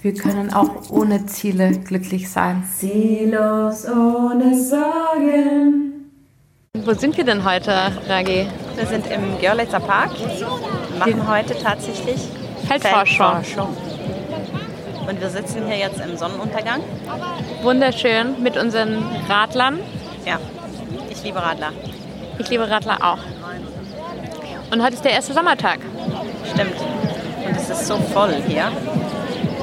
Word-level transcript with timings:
Wir 0.00 0.14
können 0.14 0.52
auch 0.52 0.90
ohne 0.90 1.26
Ziele 1.26 1.72
glücklich 1.72 2.30
sein. 2.30 2.62
Ziellos 2.78 3.84
ohne 3.84 4.54
Sorgen. 4.54 6.12
Wo 6.84 6.94
sind 6.94 7.16
wir 7.16 7.24
denn 7.24 7.44
heute, 7.44 7.72
Ragi? 8.08 8.46
Wir 8.76 8.86
sind 8.86 9.08
im 9.10 9.40
Görlitzer 9.40 9.80
Park. 9.80 10.10
Wir 11.04 11.16
machen 11.16 11.28
heute 11.28 11.58
tatsächlich 11.58 12.28
Feldforschung. 12.68 13.42
Feldforschung. 13.42 13.76
Und 15.08 15.20
wir 15.20 15.30
sitzen 15.30 15.66
hier 15.66 15.78
jetzt 15.78 16.00
im 16.00 16.16
Sonnenuntergang. 16.16 16.80
Wunderschön 17.62 18.40
mit 18.40 18.56
unseren 18.56 19.04
Radlern. 19.28 19.80
Ja, 20.24 20.38
ich 21.10 21.24
liebe 21.24 21.42
Radler. 21.42 21.72
Ich 22.38 22.48
liebe 22.48 22.70
Radler 22.70 22.98
auch. 23.02 23.18
Und 24.70 24.80
heute 24.80 24.94
ist 24.94 25.04
der 25.04 25.12
erste 25.12 25.32
Sommertag. 25.32 25.80
Stimmt. 26.54 26.76
Und 27.48 27.56
es 27.56 27.68
ist 27.68 27.86
so 27.88 27.96
voll 27.96 28.36
hier. 28.46 28.70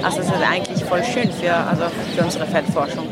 Also 0.03 0.19
es 0.19 0.27
ist 0.27 0.33
eigentlich 0.33 0.83
voll 0.85 1.03
schön 1.03 1.31
für, 1.31 1.53
also 1.53 1.85
für 2.15 2.23
unsere 2.23 2.45
Feldforschung. 2.45 3.07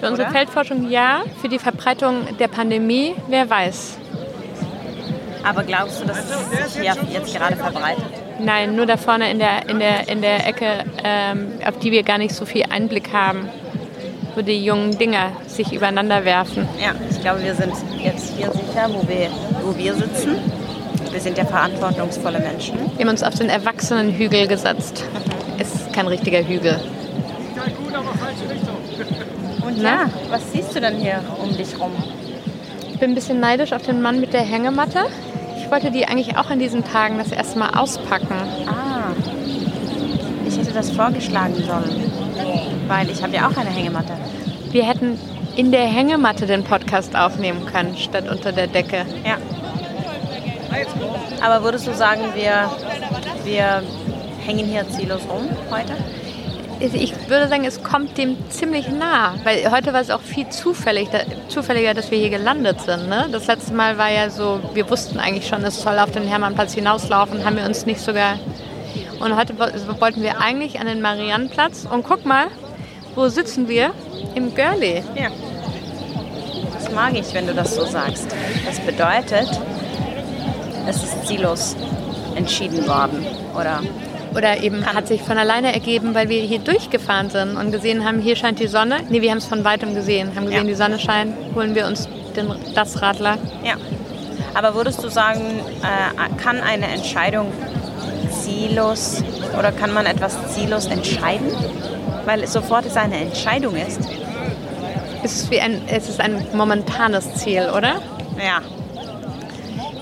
Für 0.00 0.08
unsere 0.08 0.28
Oder? 0.28 0.38
Feldforschung 0.38 0.90
ja, 0.90 1.22
für 1.40 1.48
die 1.48 1.58
Verbreitung 1.58 2.36
der 2.38 2.48
Pandemie, 2.48 3.14
wer 3.28 3.48
weiß. 3.48 3.98
Aber 5.44 5.64
glaubst 5.64 6.00
du, 6.00 6.06
dass 6.06 6.18
es 6.18 6.74
sich 6.74 6.82
hier 6.82 6.94
jetzt 7.10 7.34
gerade 7.34 7.56
verbreitet? 7.56 8.04
Nein, 8.38 8.76
nur 8.76 8.86
da 8.86 8.96
vorne 8.96 9.30
in 9.30 9.38
der, 9.38 9.68
in 9.68 9.78
der, 9.78 10.08
in 10.08 10.22
der 10.22 10.46
Ecke, 10.46 10.84
ähm, 11.04 11.52
auf 11.66 11.78
die 11.78 11.92
wir 11.92 12.02
gar 12.02 12.18
nicht 12.18 12.34
so 12.34 12.44
viel 12.44 12.64
Einblick 12.70 13.12
haben, 13.12 13.48
wo 14.34 14.42
die 14.42 14.64
jungen 14.64 14.96
Dinger 14.98 15.32
sich 15.46 15.72
übereinander 15.72 16.24
werfen. 16.24 16.68
Ja, 16.80 16.92
ich 17.10 17.20
glaube, 17.20 17.42
wir 17.42 17.54
sind 17.54 17.72
jetzt 18.02 18.32
hier 18.36 18.50
sicher, 18.50 18.88
wo 18.88 19.06
wir, 19.08 19.28
wo 19.62 19.76
wir 19.76 19.94
sitzen. 19.94 20.36
Wir 21.10 21.20
sind 21.20 21.36
ja 21.36 21.44
verantwortungsvolle 21.44 22.40
Menschen. 22.40 22.78
Wir 22.96 23.04
haben 23.04 23.10
uns 23.10 23.22
auf 23.22 23.34
den 23.34 23.50
Erwachsenenhügel 23.50 24.46
gesetzt. 24.46 25.04
Ist 25.62 25.92
kein 25.92 26.08
richtiger 26.08 26.42
Hügel. 26.42 26.80
Und 29.64 29.78
Na? 29.80 29.82
ja, 29.84 30.10
was 30.28 30.50
siehst 30.50 30.74
du 30.74 30.80
denn 30.80 30.96
hier 30.96 31.22
um 31.40 31.56
dich 31.56 31.78
rum? 31.78 31.92
Ich 32.90 32.98
bin 32.98 33.12
ein 33.12 33.14
bisschen 33.14 33.38
neidisch 33.38 33.72
auf 33.72 33.82
den 33.82 34.02
Mann 34.02 34.18
mit 34.20 34.32
der 34.32 34.40
Hängematte. 34.40 35.04
Ich 35.56 35.70
wollte 35.70 35.92
die 35.92 36.04
eigentlich 36.04 36.36
auch 36.36 36.50
an 36.50 36.58
diesen 36.58 36.82
Tagen 36.82 37.16
das 37.18 37.30
erste 37.30 37.60
Mal 37.60 37.78
auspacken. 37.78 38.34
Ah, 38.66 39.12
ich 40.48 40.58
hätte 40.58 40.72
das 40.72 40.90
vorgeschlagen 40.90 41.54
sollen, 41.54 42.10
weil 42.88 43.08
ich 43.08 43.22
habe 43.22 43.36
ja 43.36 43.46
auch 43.46 43.56
eine 43.56 43.70
Hängematte. 43.70 44.14
Wir 44.72 44.84
hätten 44.84 45.16
in 45.54 45.70
der 45.70 45.84
Hängematte 45.84 46.46
den 46.46 46.64
Podcast 46.64 47.14
aufnehmen 47.14 47.66
können, 47.66 47.96
statt 47.96 48.28
unter 48.28 48.50
der 48.50 48.66
Decke. 48.66 49.06
Ja. 49.24 49.36
Aber 51.40 51.62
würdest 51.62 51.86
du 51.86 51.94
sagen, 51.94 52.22
wir, 52.34 52.68
wir 53.44 53.84
hängen 54.44 54.66
hier 54.66 54.88
ziellos 54.88 55.22
rum 55.30 55.48
heute? 55.70 55.92
Ich 56.80 57.14
würde 57.28 57.46
sagen, 57.46 57.64
es 57.64 57.80
kommt 57.84 58.18
dem 58.18 58.36
ziemlich 58.50 58.88
nah, 58.88 59.34
weil 59.44 59.70
heute 59.70 59.92
war 59.92 60.00
es 60.00 60.10
auch 60.10 60.20
viel 60.20 60.48
zufällig, 60.48 61.08
da, 61.10 61.20
zufälliger, 61.48 61.94
dass 61.94 62.10
wir 62.10 62.18
hier 62.18 62.30
gelandet 62.30 62.80
sind. 62.80 63.08
Ne? 63.08 63.28
Das 63.30 63.46
letzte 63.46 63.72
Mal 63.72 63.98
war 63.98 64.10
ja 64.10 64.28
so, 64.30 64.58
wir 64.74 64.90
wussten 64.90 65.20
eigentlich 65.20 65.46
schon, 65.46 65.62
es 65.62 65.80
soll 65.80 65.96
auf 66.00 66.10
den 66.10 66.24
Hermannplatz 66.26 66.74
hinauslaufen, 66.74 67.44
haben 67.44 67.56
wir 67.56 67.64
uns 67.66 67.86
nicht 67.86 68.00
sogar. 68.00 68.34
Und 69.20 69.36
heute 69.36 69.54
wo- 69.56 70.00
wollten 70.00 70.22
wir 70.22 70.40
eigentlich 70.40 70.80
an 70.80 70.86
den 70.88 71.00
Mariannplatz 71.00 71.86
und 71.88 72.02
guck 72.02 72.26
mal, 72.26 72.46
wo 73.14 73.28
sitzen 73.28 73.68
wir? 73.68 73.92
Im 74.34 74.52
Görli. 74.52 75.04
Ja. 75.14 75.28
Das 76.74 76.90
mag 76.90 77.14
ich, 77.14 77.32
wenn 77.32 77.46
du 77.46 77.54
das 77.54 77.76
so 77.76 77.84
sagst. 77.84 78.26
Das 78.66 78.80
bedeutet, 78.80 79.48
es 80.88 80.96
ist 80.96 81.26
ziellos 81.28 81.76
entschieden 82.34 82.88
worden, 82.88 83.24
oder? 83.54 83.80
Oder 84.34 84.62
eben 84.62 84.84
hat 84.86 85.08
sich 85.08 85.22
von 85.22 85.36
alleine 85.38 85.72
ergeben, 85.74 86.14
weil 86.14 86.28
wir 86.28 86.40
hier 86.42 86.58
durchgefahren 86.58 87.28
sind 87.30 87.56
und 87.56 87.70
gesehen 87.70 88.04
haben, 88.06 88.20
hier 88.20 88.36
scheint 88.36 88.60
die 88.60 88.66
Sonne. 88.66 89.00
Nee, 89.08 89.20
wir 89.20 89.30
haben 89.30 89.38
es 89.38 89.44
von 89.46 89.64
weitem 89.64 89.94
gesehen, 89.94 90.34
haben 90.34 90.46
gesehen, 90.46 90.62
Ja. 90.66 90.68
die 90.68 90.74
Sonne 90.74 90.98
scheint, 90.98 91.34
holen 91.54 91.74
wir 91.74 91.86
uns 91.86 92.08
den, 92.36 92.50
das 92.74 93.02
Radler. 93.02 93.36
Ja. 93.64 93.74
Aber 94.54 94.74
würdest 94.74 95.02
du 95.04 95.08
sagen, 95.08 95.40
äh, 95.82 96.42
kann 96.42 96.60
eine 96.60 96.86
Entscheidung 96.86 97.52
ziellos 98.30 99.22
oder 99.58 99.72
kann 99.72 99.92
man 99.92 100.06
etwas 100.06 100.36
ziellos 100.54 100.86
entscheiden? 100.86 101.48
Weil 102.24 102.42
es 102.42 102.52
sofort 102.52 102.86
es 102.86 102.96
eine 102.96 103.16
Entscheidung 103.16 103.76
ist. 103.76 104.00
Es 105.22 105.36
ist, 105.36 105.50
wie 105.50 105.60
ein, 105.60 105.82
es 105.88 106.08
ist 106.08 106.20
ein 106.20 106.46
momentanes 106.54 107.34
Ziel, 107.34 107.68
oder? 107.76 107.96
Ja. 108.38 108.60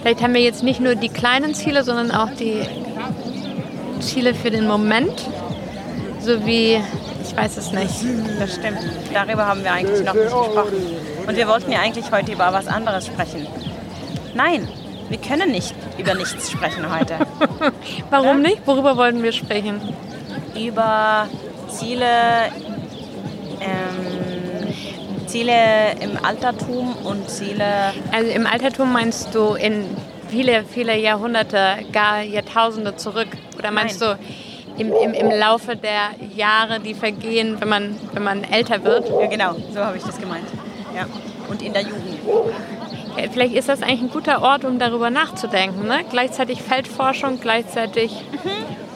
Vielleicht 0.03 0.23
haben 0.23 0.35
wir 0.35 0.41
jetzt 0.41 0.63
nicht 0.63 0.81
nur 0.81 0.95
die 0.95 1.09
kleinen 1.11 1.55
Ziele, 1.55 1.85
sondern 1.85 2.11
auch 2.11 2.31
die 2.31 2.63
Ziele 4.01 4.35
für 4.35 4.51
den 4.51 4.67
Moment. 4.67 5.29
So 6.21 6.45
wie, 6.47 6.81
ich 7.25 7.37
weiß 7.37 7.57
es 7.57 7.73
nicht. 7.73 7.95
Das 8.39 8.55
stimmt. 8.55 8.79
Darüber 9.13 9.47
haben 9.47 9.65
wir 9.65 9.73
eigentlich 9.73 10.05
noch 10.05 10.15
nicht 10.15 10.25
gesprochen. 10.25 10.97
Und 11.27 11.37
wir 11.37 11.49
wollten 11.49 11.73
ja 11.73 11.81
eigentlich 11.81 12.11
heute 12.11 12.33
über 12.33 12.53
was 12.53 12.67
anderes 12.67 13.07
sprechen. 13.07 13.47
Nein, 14.35 14.69
wir 15.09 15.19
können 15.19 15.51
nicht 15.51 15.75
über 15.99 16.15
nichts 16.15 16.51
sprechen 16.51 16.93
heute. 16.93 17.19
Warum 18.11 18.43
nicht? 18.43 18.67
Worüber 18.67 18.97
wollten 18.97 19.23
wir 19.23 19.33
sprechen? 19.33 19.81
über 20.55 21.29
Ziele, 21.69 22.07
ähm, 23.61 24.75
Ziele 25.27 25.93
im 26.01 26.23
Altertum 26.25 26.95
und 27.05 27.29
Ziele. 27.29 27.93
Also 28.13 28.31
im 28.31 28.47
Altertum 28.47 28.93
meinst 28.93 29.35
du 29.35 29.55
in 29.55 29.85
viele, 30.29 30.65
viele 30.65 30.97
Jahrhunderte, 30.99 31.79
gar 31.93 32.23
Jahrtausende 32.23 32.97
zurück? 32.97 33.29
Oder 33.61 33.71
meinst 33.73 34.01
Nein. 34.01 34.17
du 34.79 34.81
im, 34.81 34.93
im, 34.93 35.13
im 35.13 35.39
Laufe 35.39 35.77
der 35.77 36.13
Jahre, 36.35 36.81
die 36.81 36.95
vergehen, 36.95 37.61
wenn 37.61 37.69
man, 37.69 37.97
wenn 38.15 38.23
man 38.23 38.43
älter 38.43 38.83
wird? 38.83 39.07
Ja, 39.11 39.27
genau, 39.27 39.55
so 39.75 39.81
habe 39.81 39.99
ich 39.99 40.03
das 40.03 40.19
gemeint. 40.19 40.47
Ja. 40.97 41.05
Und 41.47 41.61
in 41.61 41.75
der 41.75 41.83
Jugend. 41.83 42.19
Vielleicht 43.33 43.55
ist 43.55 43.69
das 43.69 43.83
eigentlich 43.83 44.01
ein 44.01 44.11
guter 44.11 44.41
Ort, 44.41 44.65
um 44.65 44.79
darüber 44.79 45.11
nachzudenken. 45.11 45.87
Ne? 45.87 46.05
Gleichzeitig 46.11 46.63
Feldforschung, 46.63 47.39
gleichzeitig, 47.39 48.13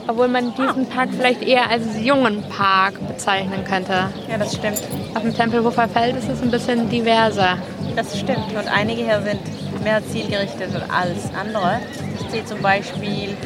obwohl 0.08 0.28
man 0.28 0.54
diesen 0.54 0.88
Park 0.88 1.10
vielleicht 1.14 1.42
eher 1.42 1.68
als 1.68 2.00
jungen 2.00 2.42
Park 2.48 2.94
bezeichnen 3.06 3.64
könnte. 3.64 4.08
Ja, 4.30 4.38
das 4.38 4.54
stimmt. 4.54 4.80
Auf 5.14 5.22
dem 5.22 5.34
Tempelhofer 5.34 5.88
Feld 5.88 6.16
ist 6.16 6.30
es 6.30 6.40
ein 6.40 6.50
bisschen 6.50 6.88
diverser. 6.88 7.58
Das 7.96 8.18
stimmt. 8.18 8.56
Und 8.56 8.68
einige 8.68 9.02
hier 9.02 9.20
sind 9.20 9.40
mehr 9.82 10.02
zielgerichtet 10.06 10.70
als 10.88 11.34
andere. 11.38 11.80
Ich 12.18 12.30
sehe 12.30 12.44
zum 12.46 12.62
Beispiel 12.62 13.36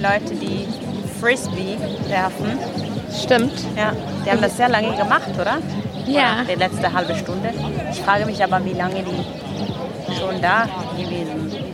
Leute, 0.00 0.34
die 0.34 0.66
Frisbee 1.20 1.76
werfen. 2.08 2.58
Stimmt. 3.22 3.52
Ja, 3.76 3.92
die 4.24 4.30
haben 4.30 4.40
das 4.40 4.56
sehr 4.56 4.68
lange 4.68 4.96
gemacht, 4.96 5.30
oder? 5.38 5.58
Ja. 6.06 6.42
Oder 6.42 6.54
die 6.54 6.58
letzte 6.58 6.92
halbe 6.92 7.14
Stunde. 7.14 7.50
Ich 7.92 8.00
frage 8.00 8.26
mich 8.26 8.42
aber, 8.42 8.64
wie 8.64 8.72
lange 8.72 9.02
die 9.02 10.14
schon 10.14 10.40
da 10.40 10.66
gewesen 10.96 11.50
sind. 11.50 11.70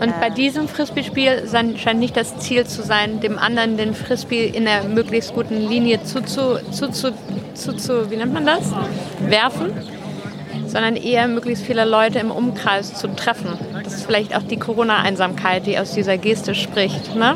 Und 0.00 0.18
bei 0.18 0.30
diesem 0.30 0.66
Frisbee-Spiel 0.66 1.46
scheint 1.76 2.00
nicht 2.00 2.16
das 2.16 2.38
Ziel 2.38 2.66
zu 2.66 2.82
sein, 2.82 3.20
dem 3.20 3.38
anderen 3.38 3.76
den 3.76 3.94
Frisbee 3.94 4.46
in 4.46 4.64
der 4.64 4.84
möglichst 4.84 5.34
guten 5.34 5.68
Linie 5.68 6.02
zu, 6.02 6.22
zu, 6.22 6.58
zu, 6.70 6.90
zu, 6.90 7.12
zu, 7.52 7.72
zu 7.74 8.10
wie 8.10 8.16
nennt 8.16 8.32
man 8.32 8.46
das? 8.46 8.72
Werfen, 9.20 9.72
sondern 10.70 10.96
eher 10.96 11.26
möglichst 11.28 11.64
viele 11.64 11.84
Leute 11.84 12.18
im 12.18 12.30
Umkreis 12.30 12.94
zu 12.94 13.08
treffen. 13.14 13.58
Das 13.84 13.94
ist 13.94 14.06
vielleicht 14.06 14.36
auch 14.36 14.42
die 14.42 14.56
Corona-Einsamkeit, 14.56 15.66
die 15.66 15.78
aus 15.78 15.92
dieser 15.92 16.18
Geste 16.18 16.54
spricht. 16.54 17.14
Ne? 17.14 17.34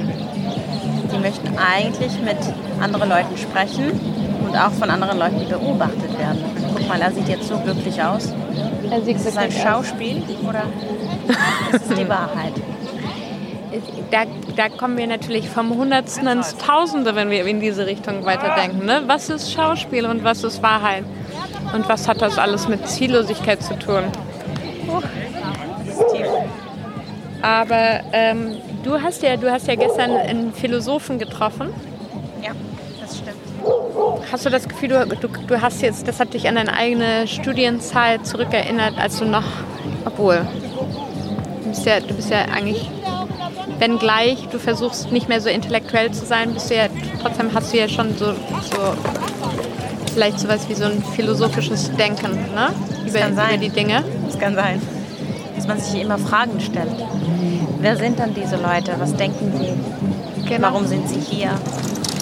Die 1.12 1.19
möchten 1.19 1.56
eigentlich 1.59 2.12
mit 2.21 2.39
anderen 2.81 3.09
Leuten 3.09 3.37
sprechen 3.37 4.00
und 4.47 4.56
auch 4.56 4.72
von 4.72 4.91
anderen 4.91 5.19
Leuten 5.19 5.49
beobachtet 5.49 6.19
werden. 6.19 6.45
Guck 6.77 6.89
mal, 6.89 7.00
er 7.00 7.12
sieht 7.12 7.28
jetzt 7.28 7.49
so 7.49 7.59
glücklich 7.59 8.03
aus. 8.03 8.33
Er 8.91 9.03
sieht 9.03 9.17
Ist 9.17 9.27
das 9.27 9.37
ein 9.37 9.45
wirklich 9.45 9.66
aus. 9.66 9.89
Schauspiel 9.89 10.22
oder 10.49 10.65
ist 11.72 11.91
es 11.91 11.97
die 11.97 12.09
Wahrheit? 12.09 12.53
Da, 14.11 14.25
da 14.55 14.69
kommen 14.69 14.97
wir 14.97 15.09
natürlich 15.09 15.49
vom 15.49 15.75
Hundertsten 15.77 16.28
ins 16.28 16.56
Tausende, 16.56 17.16
wenn 17.16 17.31
wir 17.31 17.45
in 17.45 17.59
diese 17.59 17.86
Richtung 17.86 18.25
weiterdenken. 18.25 18.86
Ne? 18.86 19.03
Was 19.07 19.28
ist 19.28 19.53
Schauspiel 19.53 20.07
und 20.07 20.22
was 20.22 20.45
ist 20.45 20.63
Wahrheit? 20.63 21.04
Und 21.74 21.88
was 21.88 22.06
hat 22.06 22.22
das 22.22 22.38
alles 22.38 22.68
mit 22.68 22.86
Ziellosigkeit 22.88 23.60
zu 23.60 23.76
tun? 23.76 24.04
Das 25.84 25.94
ist 25.97 26.15
tief. 26.15 26.26
Aber 27.42 28.00
ähm, 28.12 28.56
du, 28.84 29.03
hast 29.03 29.22
ja, 29.22 29.36
du 29.36 29.50
hast 29.50 29.66
ja 29.66 29.74
gestern 29.74 30.12
einen 30.12 30.54
Philosophen 30.54 31.18
getroffen. 31.18 31.68
Ja, 32.41 32.53
das 33.00 33.18
stimmt. 33.18 33.36
Hast 34.30 34.47
du 34.47 34.50
das 34.50 34.68
Gefühl, 34.68 34.88
du, 34.88 35.16
du, 35.16 35.28
du 35.28 35.60
hast 35.60 35.82
jetzt, 35.82 36.06
das 36.06 36.21
hat 36.21 36.32
dich 36.32 36.47
an 36.47 36.54
deine 36.54 36.74
eigene 36.74 37.26
Studienzeit 37.26 38.24
zurückerinnert, 38.24 38.97
als 38.97 39.18
du 39.18 39.24
noch, 39.24 39.44
obwohl, 40.04 40.47
du 41.65 41.68
bist 41.71 41.84
ja, 41.86 41.98
du 41.98 42.15
bist 42.15 42.30
ja 42.30 42.42
eigentlich, 42.54 42.88
wenngleich 43.78 44.47
du 44.50 44.59
versuchst 44.59 45.10
nicht 45.10 45.28
mehr 45.28 45.41
so 45.41 45.48
intellektuell 45.48 46.12
zu 46.12 46.24
sein, 46.24 46.54
bist 46.54 46.71
du 46.71 46.76
ja, 46.76 46.86
trotzdem 47.21 47.53
hast 47.53 47.72
du 47.72 47.78
ja 47.78 47.88
schon 47.88 48.16
so, 48.16 48.26
so 48.26 48.94
vielleicht 50.15 50.39
sowas 50.39 50.69
wie 50.69 50.75
so 50.75 50.84
ein 50.84 51.03
philosophisches 51.03 51.91
Denken, 51.97 52.33
ne? 52.55 52.72
Über, 53.07 53.19
kann 53.19 53.34
sein. 53.34 53.49
über 53.49 53.59
die 53.59 53.69
Dinge. 53.69 54.05
Das 54.27 54.39
kann 54.39 54.55
sein. 54.55 54.81
Dass 55.57 55.66
man 55.66 55.78
sich 55.78 56.01
immer 56.01 56.19
Fragen 56.19 56.61
stellt. 56.61 56.95
Wer 57.81 57.97
sind 57.97 58.19
dann 58.19 58.33
diese 58.33 58.57
Leute? 58.57 58.95
Was 58.99 59.15
denken 59.15 59.53
sie? 59.59 60.49
Genau. 60.49 60.69
Warum 60.69 60.87
sind 60.87 61.09
sie 61.09 61.21
hier? 61.21 61.51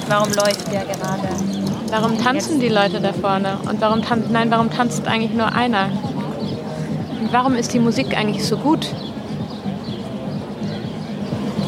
Warum 0.09 0.29
läuft 0.33 0.73
der 0.73 0.85
gerade? 0.85 1.29
Warum 1.91 2.19
tanzen 2.19 2.59
die 2.59 2.69
Leute 2.69 3.01
da 3.01 3.13
vorne? 3.13 3.59
Und 3.69 3.81
warum 3.81 4.03
tan 4.03 4.25
nein, 4.31 4.51
warum 4.51 4.71
tanzt 4.71 5.07
eigentlich 5.07 5.33
nur 5.33 5.55
einer? 5.55 5.91
Und 7.21 7.33
warum 7.33 7.55
ist 7.55 7.73
die 7.75 7.79
Musik 7.79 8.17
eigentlich 8.17 8.45
so 8.45 8.57
gut? 8.57 8.87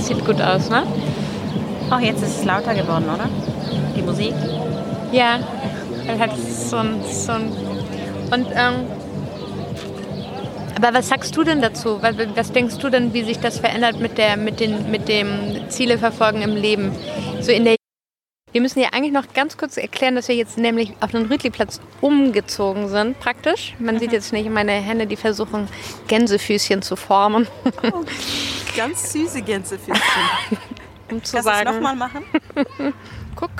Sieht 0.00 0.24
gut 0.24 0.40
aus, 0.40 0.70
ne? 0.70 0.82
Ach, 1.90 2.00
jetzt 2.00 2.22
ist 2.22 2.38
es 2.38 2.44
lauter 2.44 2.74
geworden, 2.74 3.04
oder? 3.04 3.28
Die 3.96 4.02
Musik. 4.02 4.34
Ja, 5.12 5.38
er 6.06 6.18
hat 6.18 6.36
so 6.36 6.76
ein, 6.76 7.02
so 7.04 7.32
ein 7.32 7.52
und 8.30 8.46
ähm, 8.54 8.86
aber 10.76 10.98
was 10.98 11.08
sagst 11.08 11.36
du 11.36 11.44
denn 11.44 11.62
dazu? 11.62 12.02
Was, 12.02 12.16
was 12.34 12.52
denkst 12.52 12.78
du 12.78 12.90
denn, 12.90 13.14
wie 13.14 13.22
sich 13.22 13.38
das 13.38 13.58
verändert 13.58 14.00
mit 14.00 14.18
der 14.18 14.36
mit 14.36 14.60
den 14.60 14.90
mit 14.90 15.08
dem 15.08 15.68
Zieleverfolgen 15.68 16.42
im 16.42 16.56
Leben? 16.56 16.92
So 17.40 17.52
in 17.52 17.64
der 17.64 17.76
wir 18.54 18.60
müssen 18.60 18.78
ja 18.78 18.90
eigentlich 18.92 19.12
noch 19.12 19.32
ganz 19.34 19.56
kurz 19.56 19.76
erklären, 19.76 20.14
dass 20.14 20.28
wir 20.28 20.36
jetzt 20.36 20.58
nämlich 20.58 20.92
auf 21.00 21.10
den 21.10 21.26
Rütli-Platz 21.26 21.80
umgezogen 22.00 22.88
sind, 22.88 23.18
praktisch. 23.18 23.74
Man 23.80 23.98
sieht 23.98 24.12
jetzt 24.12 24.32
nicht 24.32 24.48
meine 24.48 24.70
Hände, 24.70 25.08
die 25.08 25.16
versuchen, 25.16 25.66
Gänsefüßchen 26.06 26.80
zu 26.80 26.94
formen. 26.94 27.48
Oh, 27.82 28.04
ganz 28.76 29.12
süße 29.12 29.42
Gänsefüßchen. 29.42 29.96
um 31.10 31.24
zu 31.24 31.32
Kannst 31.32 31.34
du 31.34 31.38
es 31.38 31.44
sagen, 31.44 31.74
nochmal 31.74 31.96
machen? 31.96 32.24
guck, 33.34 33.50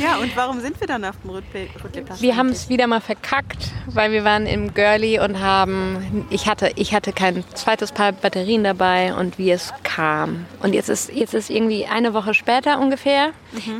Ja, 0.00 0.18
und 0.18 0.36
warum 0.36 0.60
sind 0.60 0.78
wir 0.80 0.86
dann 0.86 1.04
auf 1.04 1.16
dem 1.22 1.30
Rütli-Platz? 1.30 2.20
wir 2.20 2.36
haben 2.36 2.48
es 2.48 2.68
wieder 2.68 2.86
mal 2.86 3.00
verkackt, 3.00 3.72
weil 3.86 4.12
wir 4.12 4.24
waren 4.24 4.46
im 4.46 4.74
Girly 4.74 5.18
und 5.18 5.40
haben, 5.40 6.26
ich 6.30 6.46
hatte, 6.46 6.72
ich 6.76 6.94
hatte 6.94 7.12
kein 7.12 7.44
zweites 7.54 7.92
Paar 7.92 8.12
Batterien 8.12 8.64
dabei 8.64 9.14
und 9.14 9.38
wie 9.38 9.50
es 9.50 9.72
kam. 9.82 10.46
Und 10.62 10.74
jetzt 10.74 10.88
ist, 10.88 11.12
jetzt 11.12 11.34
ist 11.34 11.50
irgendwie 11.50 11.86
eine 11.86 12.12
Woche 12.14 12.34
später 12.34 12.78
ungefähr. 12.78 13.30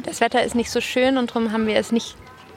Das 0.05 0.21
Wetter 0.21 0.43
ist 0.43 0.55
nicht 0.55 0.71
so 0.71 0.81
schön 0.81 1.19
und 1.19 1.31
darum 1.31 1.53
haben 1.53 1.67
wir 1.67 1.77
es 1.77 1.93
nicht 1.93 2.17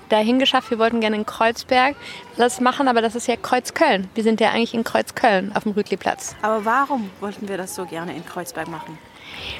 dahin 0.09 0.39
geschafft. 0.39 0.71
Wir 0.71 0.79
wollten 0.79 1.01
gerne 1.01 1.15
in 1.15 1.25
Kreuzberg 1.25 1.95
das 2.37 2.59
machen, 2.59 2.87
aber 2.87 3.01
das 3.01 3.15
ist 3.15 3.27
ja 3.27 3.35
Kreuzköln. 3.35 4.09
Wir 4.15 4.23
sind 4.23 4.41
ja 4.41 4.49
eigentlich 4.49 4.73
in 4.73 4.83
Kreuzköln 4.83 5.51
auf 5.55 5.63
dem 5.63 5.73
Rütli-Platz. 5.73 6.35
Aber 6.41 6.65
warum 6.65 7.09
wollten 7.19 7.47
wir 7.47 7.57
das 7.57 7.75
so 7.75 7.85
gerne 7.85 8.15
in 8.15 8.25
Kreuzberg 8.25 8.67
machen? 8.67 8.97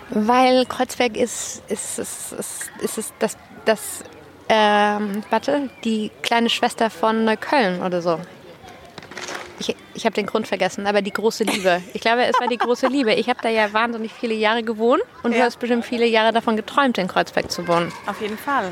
Weil 0.10 0.66
Kreuzberg 0.66 1.16
ist, 1.16 1.62
ist, 1.68 2.00
ist, 2.00 2.34
ist, 2.34 2.72
ist, 2.82 2.98
ist 2.98 3.14
das, 3.20 3.38
das 3.70 4.04
ähm, 4.50 5.24
warte, 5.30 5.70
die 5.84 6.12
kleine 6.24 6.50
Schwester 6.50 6.90
von 6.90 7.24
Neukölln 7.26 7.82
oder 7.84 8.02
so. 8.02 8.20
Ich, 9.60 9.76
ich 9.94 10.06
habe 10.06 10.16
den 10.16 10.26
Grund 10.26 10.48
vergessen, 10.48 10.88
aber 10.88 11.02
die 11.02 11.12
große 11.12 11.44
Liebe. 11.44 11.82
Ich 11.94 12.02
glaube, 12.02 12.24
es 12.26 12.40
war 12.40 12.48
die 12.48 12.58
große 12.58 12.88
Liebe. 12.88 13.14
Ich 13.14 13.30
habe 13.30 13.40
da 13.44 13.50
ja 13.50 13.72
wahnsinnig 13.74 14.12
viele 14.14 14.34
Jahre 14.34 14.64
gewohnt 14.64 15.04
und 15.22 15.34
du 15.34 15.38
Ja. 15.38 15.46
hast 15.46 15.60
bestimmt 15.60 15.86
viele 15.86 16.06
Jahre 16.08 16.32
davon 16.32 16.56
geträumt, 16.56 16.98
in 16.98 17.08
Kreuzberg 17.08 17.52
zu 17.52 17.68
wohnen. 17.68 17.92
Auf 18.08 18.22
jeden 18.22 18.38
Fall. 18.38 18.72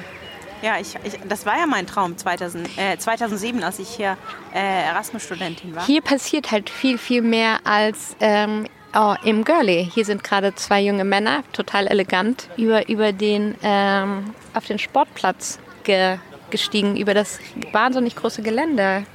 Ja, 0.63 0.79
ich, 0.79 0.95
ich, 1.03 1.19
das 1.27 1.45
war 1.45 1.59
ja 1.59 1.67
mein 1.67 1.85
Traum 1.85 2.17
2000, 2.17 2.67
äh, 2.77 2.97
2007, 2.97 3.63
als 3.63 3.77
ich 3.77 3.89
hier 3.89 4.17
äh, 4.55 4.85
Erasmus-Studentin 4.87 5.75
war. 5.75 5.85
Hier 5.85 6.01
passiert 6.01 6.49
halt 6.51 6.69
viel, 6.71 6.97
viel 6.97 7.21
mehr 7.21 7.59
als 7.65 8.15
ähm, 8.19 8.65
oh, 8.95 9.13
im 9.23 9.43
Girly. 9.43 9.87
Hier 9.93 10.05
sind 10.05 10.23
gerade 10.23 10.55
zwei 10.55 10.81
junge 10.81 11.03
Männer, 11.03 11.43
total 11.53 11.85
elegant, 11.87 12.47
über, 12.57 12.89
über 12.89 13.11
den, 13.11 13.53
ähm, 13.61 14.33
auf 14.57 14.65
den 14.65 14.79
Sportplatz 14.79 15.59
ge, 15.83 16.17
gestiegen, 16.49 16.97
über 16.97 17.13
das 17.13 17.39
wahnsinnig 17.71 18.15
große 18.15 18.41
Gelände. 18.41 19.05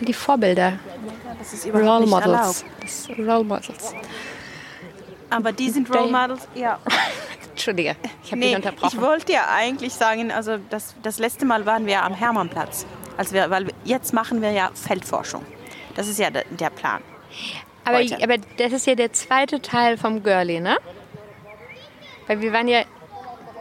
Die 0.00 0.12
Vorbilder, 0.14 0.78
Das 1.38 1.52
ist 1.52 1.66
Role 1.66 2.06
Models. 2.06 2.64
Das 2.80 3.08
Role 3.16 3.44
Models. 3.44 3.94
Aber 5.30 5.52
die 5.52 5.70
sind 5.70 5.88
Role 5.94 6.10
Models, 6.10 6.48
ja. 6.54 6.78
Entschuldige, 7.50 7.96
ich 8.24 8.30
habe 8.32 8.40
Nee, 8.40 8.46
dich 8.48 8.56
unterbrochen. 8.56 8.88
ich 8.96 9.00
wollte 9.00 9.32
ja 9.32 9.46
eigentlich 9.54 9.92
sagen, 9.92 10.32
also 10.32 10.56
das, 10.70 10.94
das 11.02 11.18
letzte 11.18 11.44
Mal 11.44 11.66
waren 11.66 11.86
wir 11.86 12.02
am 12.02 12.14
Hermannplatz. 12.14 12.86
Also 13.16 13.34
wir, 13.34 13.50
weil 13.50 13.68
jetzt 13.84 14.12
machen 14.14 14.40
wir 14.40 14.50
ja 14.52 14.70
Feldforschung. 14.74 15.44
Das 15.94 16.08
ist 16.08 16.18
ja 16.18 16.30
der, 16.30 16.44
der 16.50 16.70
Plan. 16.70 17.02
aber, 17.84 17.98
aber 18.22 18.38
das 18.56 18.72
ist 18.72 18.86
ja 18.86 18.94
der 18.94 19.12
zweite 19.12 19.60
Teil 19.60 19.98
vom 19.98 20.22
Girly, 20.22 20.60
ne? 20.60 20.78
Weil 22.26 22.40
wir 22.40 22.52
waren 22.52 22.68
ja, 22.68 22.82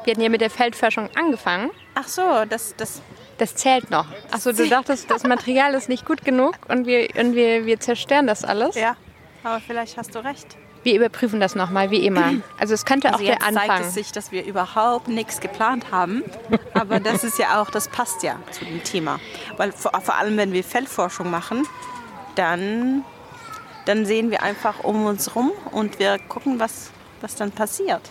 wir 0.04 0.12
hatten 0.12 0.22
ja 0.22 0.30
mit 0.30 0.42
der 0.42 0.50
Feldforschung 0.50 1.10
angefangen. 1.16 1.70
Ach 1.96 2.08
so, 2.08 2.22
das, 2.50 2.76
das, 2.78 3.02
Das 3.38 3.56
zählt 3.56 3.90
noch. 3.92 4.06
Achso, 4.32 4.52
du 4.52 4.68
dachtest, 4.68 5.10
das 5.10 5.24
Material 5.24 5.74
ist 5.74 5.90
nicht 5.90 6.06
gut 6.06 6.24
genug 6.24 6.56
und 6.68 6.86
wir, 6.88 7.10
und 7.20 7.36
wir, 7.36 7.66
wir 7.66 7.80
zerstören 7.80 8.28
das 8.28 8.44
alles? 8.44 8.76
ja. 8.76 8.96
Aber 9.44 9.60
vielleicht 9.60 9.98
hast 9.98 10.14
du 10.14 10.20
recht. 10.24 10.56
Wir 10.84 10.96
überprüfen 10.96 11.40
das 11.40 11.56
nochmal, 11.56 11.90
wie 11.90 12.06
immer. 12.06 12.34
Also 12.60 12.76
es 12.76 12.86
könnte 12.86 13.08
Also 13.08 13.18
auch 13.18 13.22
der 13.26 13.34
jetzt 13.34 13.44
zeigt 13.44 13.58
Anfang. 13.72 13.82
es 13.88 13.94
sich, 13.96 14.12
dass 14.12 14.32
wir 14.32 14.46
überhaupt 14.46 15.08
nichts 15.08 15.40
geplant 15.40 15.92
haben. 15.92 16.24
Aber 16.76 17.00
das 17.00 17.24
ist 17.24 17.40
ja 17.40 17.60
auch, 17.60 17.72
das 17.72 17.88
passt 17.88 18.22
ja 18.22 18.36
zu 18.52 18.66
dem 18.66 18.84
Thema. 18.84 19.20
Weil 19.58 19.72
vor, 19.72 19.92
vor 20.00 20.16
allem, 20.16 20.38
wenn 20.38 20.54
wir 20.54 20.64
Feldforschung 20.64 21.32
machen, 21.32 21.68
dann, 22.36 23.04
dann 23.86 24.06
sehen 24.06 24.30
wir 24.30 24.44
einfach 24.44 24.84
um 24.84 25.06
uns 25.08 25.36
rum 25.36 25.52
und 25.72 25.98
wir 25.98 26.20
gucken, 26.20 26.60
was, 26.60 26.92
was 27.22 27.34
dann 27.36 27.52
passiert. 27.52 28.02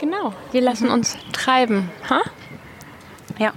Genau, 0.00 0.32
wir 0.52 0.60
lassen 0.62 0.88
uns 0.88 1.16
treiben. 1.32 1.90
Ha? 2.08 2.20
Ja, 3.38 3.52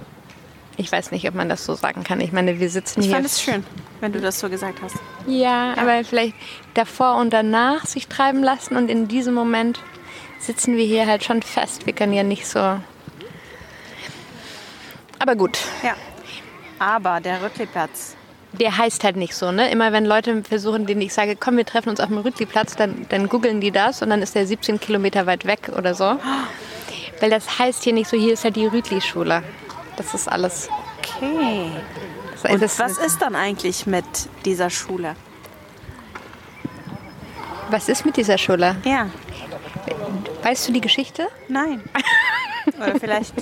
Ich 0.76 0.90
weiß 0.92 1.10
nicht, 1.12 1.26
ob 1.28 1.34
man 1.34 1.48
das 1.48 1.64
so 1.64 1.74
sagen 1.74 2.04
kann. 2.04 2.20
Ich 2.20 2.32
meine, 2.32 2.58
wir 2.60 2.68
sitzen 2.68 3.00
ich 3.00 3.06
hier. 3.06 3.14
fand 3.14 3.26
es 3.26 3.40
schön, 3.40 3.64
wenn 4.00 4.12
du 4.12 4.20
das 4.20 4.38
so 4.40 4.48
gesagt 4.50 4.80
hast. 4.82 4.96
Ja, 5.26 5.74
aber 5.76 6.04
vielleicht 6.04 6.34
davor 6.74 7.16
und 7.16 7.32
danach 7.32 7.86
sich 7.86 8.08
treiben 8.08 8.42
lassen 8.42 8.76
und 8.76 8.90
in 8.90 9.08
diesem 9.08 9.34
Moment 9.34 9.80
sitzen 10.40 10.76
wir 10.76 10.84
hier 10.84 11.06
halt 11.06 11.24
schon 11.24 11.42
fest. 11.42 11.86
Wir 11.86 11.92
können 11.92 12.12
ja 12.12 12.22
nicht 12.24 12.46
so. 12.46 12.58
Aber 15.18 15.36
gut, 15.36 15.58
Ja. 15.82 15.94
Aber 16.80 17.20
der 17.20 17.40
Rüttliplatz, 17.42 18.16
der 18.58 18.76
heißt 18.78 19.04
halt 19.04 19.16
nicht 19.16 19.34
so, 19.34 19.52
ne? 19.52 19.70
Immer 19.70 19.92
wenn 19.92 20.04
Leute 20.04 20.42
versuchen, 20.42 20.86
denen 20.86 21.00
ich 21.00 21.12
sage, 21.14 21.36
komm, 21.36 21.56
wir 21.56 21.64
treffen 21.66 21.88
uns 21.90 22.00
auf 22.00 22.08
dem 22.08 22.18
Rütli-Platz, 22.18 22.76
dann, 22.76 23.06
dann 23.08 23.28
googeln 23.28 23.60
die 23.60 23.70
das 23.70 24.02
und 24.02 24.10
dann 24.10 24.22
ist 24.22 24.34
der 24.34 24.46
17 24.46 24.80
Kilometer 24.80 25.26
weit 25.26 25.44
weg 25.44 25.70
oder 25.76 25.94
so. 25.94 26.16
Weil 27.20 27.30
das 27.30 27.58
heißt 27.58 27.84
hier 27.84 27.92
nicht 27.92 28.08
so, 28.08 28.16
hier 28.16 28.32
ist 28.34 28.44
ja 28.44 28.50
die 28.50 28.66
Rütli-Schule. 28.66 29.42
Das 29.96 30.14
ist 30.14 30.28
alles. 30.30 30.68
okay. 30.98 31.70
Das 32.42 32.52
Und 32.52 32.62
das 32.62 32.78
was 32.78 32.98
ist 32.98 33.22
dann 33.22 33.34
eigentlich 33.36 33.86
mit 33.86 34.04
dieser 34.44 34.70
Schule? 34.70 35.14
was 37.70 37.88
ist 37.88 38.04
mit 38.04 38.16
dieser 38.16 38.38
Schule? 38.38 38.76
Ja, 38.84 39.08
Weißt 40.42 40.68
du 40.68 40.72
die 40.72 40.80
Geschichte? 40.80 41.26
nein. 41.48 41.82
Oder 42.78 42.98
vielleicht, 43.00 43.34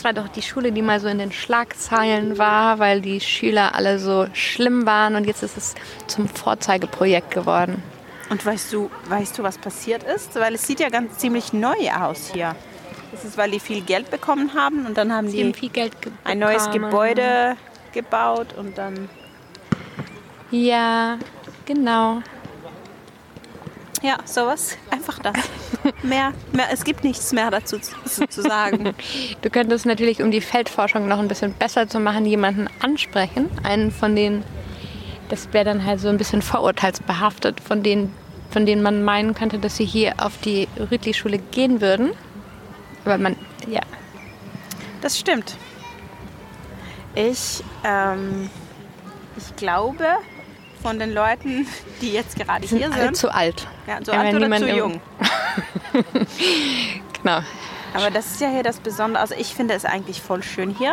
Das 0.00 0.04
war 0.06 0.14
doch 0.14 0.28
die 0.28 0.40
Schule, 0.40 0.72
die 0.72 0.80
mal 0.80 0.98
so 0.98 1.08
in 1.08 1.18
den 1.18 1.30
Schlagzeilen 1.30 2.38
war, 2.38 2.78
weil 2.78 3.02
die 3.02 3.20
Schüler 3.20 3.74
alle 3.74 3.98
so 3.98 4.28
schlimm 4.32 4.86
waren 4.86 5.14
und 5.14 5.26
jetzt 5.26 5.42
ist 5.42 5.58
es 5.58 5.74
zum 6.06 6.26
Vorzeigeprojekt 6.26 7.30
geworden. 7.30 7.82
und 8.30 8.46
weißt 8.46 8.72
du, 8.72 8.90
weißt 9.10 9.36
du, 9.36 9.42
was 9.42 9.58
passiert 9.58 10.02
ist? 10.04 10.36
Weil 10.36 10.54
es 10.54 10.66
sieht 10.66 10.80
ja 10.80 10.88
ganz 10.88 11.18
ziemlich 11.18 11.52
neu 11.52 11.74
aus 11.94 12.30
hier. 12.32 12.56
Das 13.12 13.26
ist, 13.26 13.36
weil 13.36 13.50
die 13.50 13.60
viel 13.60 13.82
Geld 13.82 14.10
bekommen 14.10 14.54
haben 14.54 14.86
und 14.86 14.96
dann 14.96 15.12
haben 15.12 15.28
Sie 15.28 15.42
haben 15.42 15.52
die 15.52 15.58
viel 15.58 15.68
Geld 15.68 16.00
ge- 16.00 16.12
ein 16.24 16.38
neues. 16.38 16.70
Gebäude 16.70 17.56
gebaut 17.92 18.54
und 18.56 18.78
dann, 18.78 19.10
Ja, 20.50 21.18
genau. 21.66 22.22
Ja, 24.02 24.18
sowas. 24.24 24.76
Einfach 24.90 25.18
das. 25.18 25.36
mehr, 26.02 26.32
mehr, 26.52 26.68
es 26.72 26.84
gibt 26.84 27.04
nichts 27.04 27.32
mehr 27.32 27.50
dazu 27.50 27.78
zu, 27.78 28.26
zu 28.28 28.42
sagen. 28.42 28.94
Du 29.42 29.50
könntest 29.50 29.86
natürlich, 29.86 30.22
um 30.22 30.30
die 30.30 30.40
Feldforschung 30.40 31.08
noch 31.08 31.18
ein 31.18 31.28
bisschen 31.28 31.52
besser 31.54 31.88
zu 31.88 32.00
machen, 32.00 32.26
jemanden 32.26 32.68
ansprechen. 32.80 33.50
Einen 33.62 33.90
von 33.90 34.14
denen, 34.16 34.44
das 35.28 35.52
wäre 35.52 35.64
dann 35.64 35.84
halt 35.84 36.00
so 36.00 36.08
ein 36.08 36.18
bisschen 36.18 36.42
vorurteilsbehaftet, 36.42 37.60
von 37.60 37.82
denen, 37.82 38.14
von 38.50 38.66
denen 38.66 38.82
man 38.82 39.02
meinen 39.02 39.34
könnte, 39.34 39.58
dass 39.58 39.76
sie 39.76 39.84
hier 39.84 40.14
auf 40.18 40.38
die 40.38 40.68
Rütli-Schule 40.90 41.38
gehen 41.38 41.80
würden. 41.80 42.12
Aber 43.04 43.18
man, 43.18 43.36
ja, 43.66 43.80
Das 45.00 45.18
stimmt. 45.18 45.56
Ich, 47.14 47.64
ähm, 47.84 48.50
ich 49.36 49.56
glaube, 49.56 50.06
von 50.80 50.98
den 50.98 51.12
Leuten, 51.12 51.66
die 52.00 52.12
jetzt 52.12 52.36
gerade 52.36 52.66
sind 52.66 52.78
hier 52.78 52.92
sind, 52.92 53.16
zu 53.16 53.32
alt. 53.32 53.66
ja, 53.86 53.98
Ja, 54.00 54.20
alt 54.20 54.34
oder 54.34 54.56
zu 54.56 54.68
jung. 54.68 55.00
Genau. 57.22 57.40
Aber 57.92 58.10
das 58.10 58.26
ist 58.26 58.40
ja 58.40 58.48
hier 58.48 58.62
das 58.62 58.80
Besondere. 58.80 59.20
Also 59.20 59.34
ich 59.36 59.54
finde 59.54 59.74
es 59.74 59.84
eigentlich 59.84 60.22
voll 60.22 60.42
schön 60.42 60.74
hier. 60.74 60.92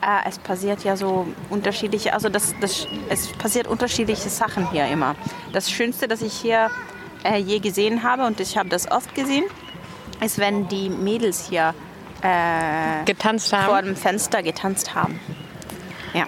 Äh, 0.00 0.28
es 0.28 0.38
passiert 0.38 0.82
ja 0.82 0.96
so 0.96 1.28
unterschiedliche, 1.50 2.14
also 2.14 2.28
das, 2.28 2.54
das, 2.60 2.88
es 3.08 3.28
passiert 3.34 3.68
unterschiedliche 3.68 4.28
Sachen 4.28 4.68
hier 4.72 4.86
immer. 4.88 5.14
Das 5.52 5.70
Schönste, 5.70 6.08
das 6.08 6.22
ich 6.22 6.32
hier 6.32 6.70
äh, 7.22 7.36
je 7.38 7.60
gesehen 7.60 8.02
habe, 8.02 8.24
und 8.26 8.40
ich 8.40 8.56
habe 8.56 8.68
das 8.68 8.90
oft 8.90 9.14
gesehen, 9.14 9.44
ist, 10.20 10.38
wenn 10.38 10.66
die 10.68 10.88
Mädels 10.88 11.48
hier 11.48 11.74
äh, 12.22 13.04
Getanzt 13.04 13.50
vor 13.50 13.58
haben. 13.58 13.86
dem 13.86 13.96
Fenster 13.96 14.42
getanzt 14.42 14.94
haben. 14.94 15.20
Ja. 16.14 16.26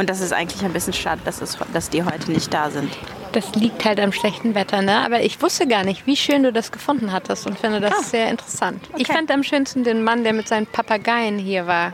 Und 0.00 0.08
das 0.08 0.22
ist 0.22 0.32
eigentlich 0.32 0.64
ein 0.64 0.72
bisschen 0.72 0.94
schade, 0.94 1.20
dass, 1.26 1.42
es, 1.42 1.58
dass 1.74 1.90
die 1.90 2.02
heute 2.02 2.30
nicht 2.32 2.54
da 2.54 2.70
sind. 2.70 2.90
Das 3.32 3.54
liegt 3.54 3.84
halt 3.84 4.00
am 4.00 4.12
schlechten 4.12 4.54
Wetter, 4.54 4.80
ne? 4.80 4.96
Aber 5.04 5.20
ich 5.20 5.42
wusste 5.42 5.66
gar 5.68 5.84
nicht, 5.84 6.06
wie 6.06 6.16
schön 6.16 6.42
du 6.42 6.54
das 6.54 6.72
gefunden 6.72 7.12
hattest 7.12 7.46
und 7.46 7.58
finde 7.58 7.80
das 7.80 7.92
Ah. 7.92 8.02
sehr 8.02 8.30
interessant. 8.30 8.82
Ich 8.96 9.04
Okay. 9.04 9.12
fand 9.12 9.30
am 9.30 9.42
schönsten 9.42 9.84
den 9.84 10.02
Mann, 10.02 10.24
der 10.24 10.32
mit 10.32 10.48
seinen 10.48 10.66
Papageien 10.66 11.38
hier 11.38 11.66
war. 11.66 11.92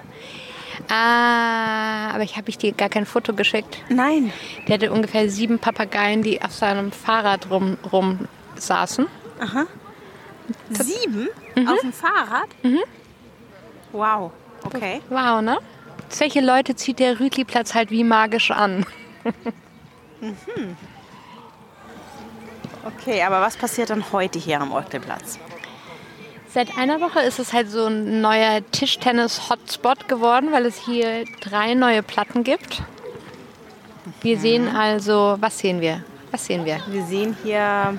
Ah, 0.89 2.13
aber 2.15 2.23
ich 2.23 2.37
habe 2.37 2.49
ich 2.49 2.59
dir 2.59 2.71
gar 2.71 2.89
kein 2.89 3.07
Foto 3.07 3.33
geschickt. 3.35 3.77
Nein. 3.89 4.33
Der 4.69 4.75
hatte 4.75 4.93
ungefähr 4.93 5.29
sieben 5.29 5.59
Papageien, 5.59 6.23
die 6.23 6.41
auf 6.43 6.53
seinem 6.53 6.93
Fahrrad 6.93 7.51
rum, 7.51 7.77
rum 7.93 8.29
saßen. 8.55 9.07
Sieben 10.71 11.29
auf 11.69 11.81
dem 11.81 11.93
Fahrrad? 11.93 12.47
Wow. 13.91 14.31
Okay. 14.63 15.01
Wow, 15.11 15.43
ne? 15.43 15.59
Solche 16.09 16.41
Leute 16.41 16.75
zieht 16.75 16.99
der 16.99 17.21
Rütli-Platz 17.21 17.75
halt 17.75 17.91
wie 17.91 18.05
magisch 18.05 18.51
an. 18.51 18.87
Okay, 22.85 23.23
aber 23.23 23.41
was 23.41 23.57
passiert 23.57 23.91
dann 23.91 24.13
heute 24.13 24.39
hier 24.39 24.61
am 24.61 24.73
Ortelplatz? 24.73 25.39
Seit 26.49 26.79
einer 26.79 27.01
Woche 27.01 27.21
ist 27.21 27.39
es 27.39 27.53
halt 27.53 27.71
so 27.71 27.87
ein 27.87 28.21
neuer 28.21 28.61
Tischtennis-Hotspot 28.71 30.09
geworden, 30.09 30.53
weil 30.53 30.65
es 30.65 30.87
hier 30.87 31.25
drei 31.41 31.75
neue 31.75 32.03
Platten 32.03 32.45
gibt. 32.45 32.83
Wir 34.23 34.39
sehen 34.39 34.69
also, 34.69 35.37
was 35.41 35.59
sehen 35.59 35.81
wir? 35.81 36.05
Was 36.31 36.47
sehen 36.47 36.65
wir? 36.65 36.81
Wir 36.87 37.05
sehen 37.05 37.37
hier, 37.43 37.99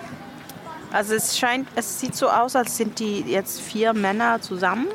also 0.91 1.13
es 1.13 1.37
scheint, 1.37 1.67
es 1.75 1.99
sieht 1.99 2.15
so 2.15 2.29
aus, 2.29 2.55
als 2.55 2.77
sind 2.77 2.99
die 2.99 3.21
jetzt 3.21 3.61
vier 3.61 3.93
Männer 3.93 4.41
zusammen 4.41 4.87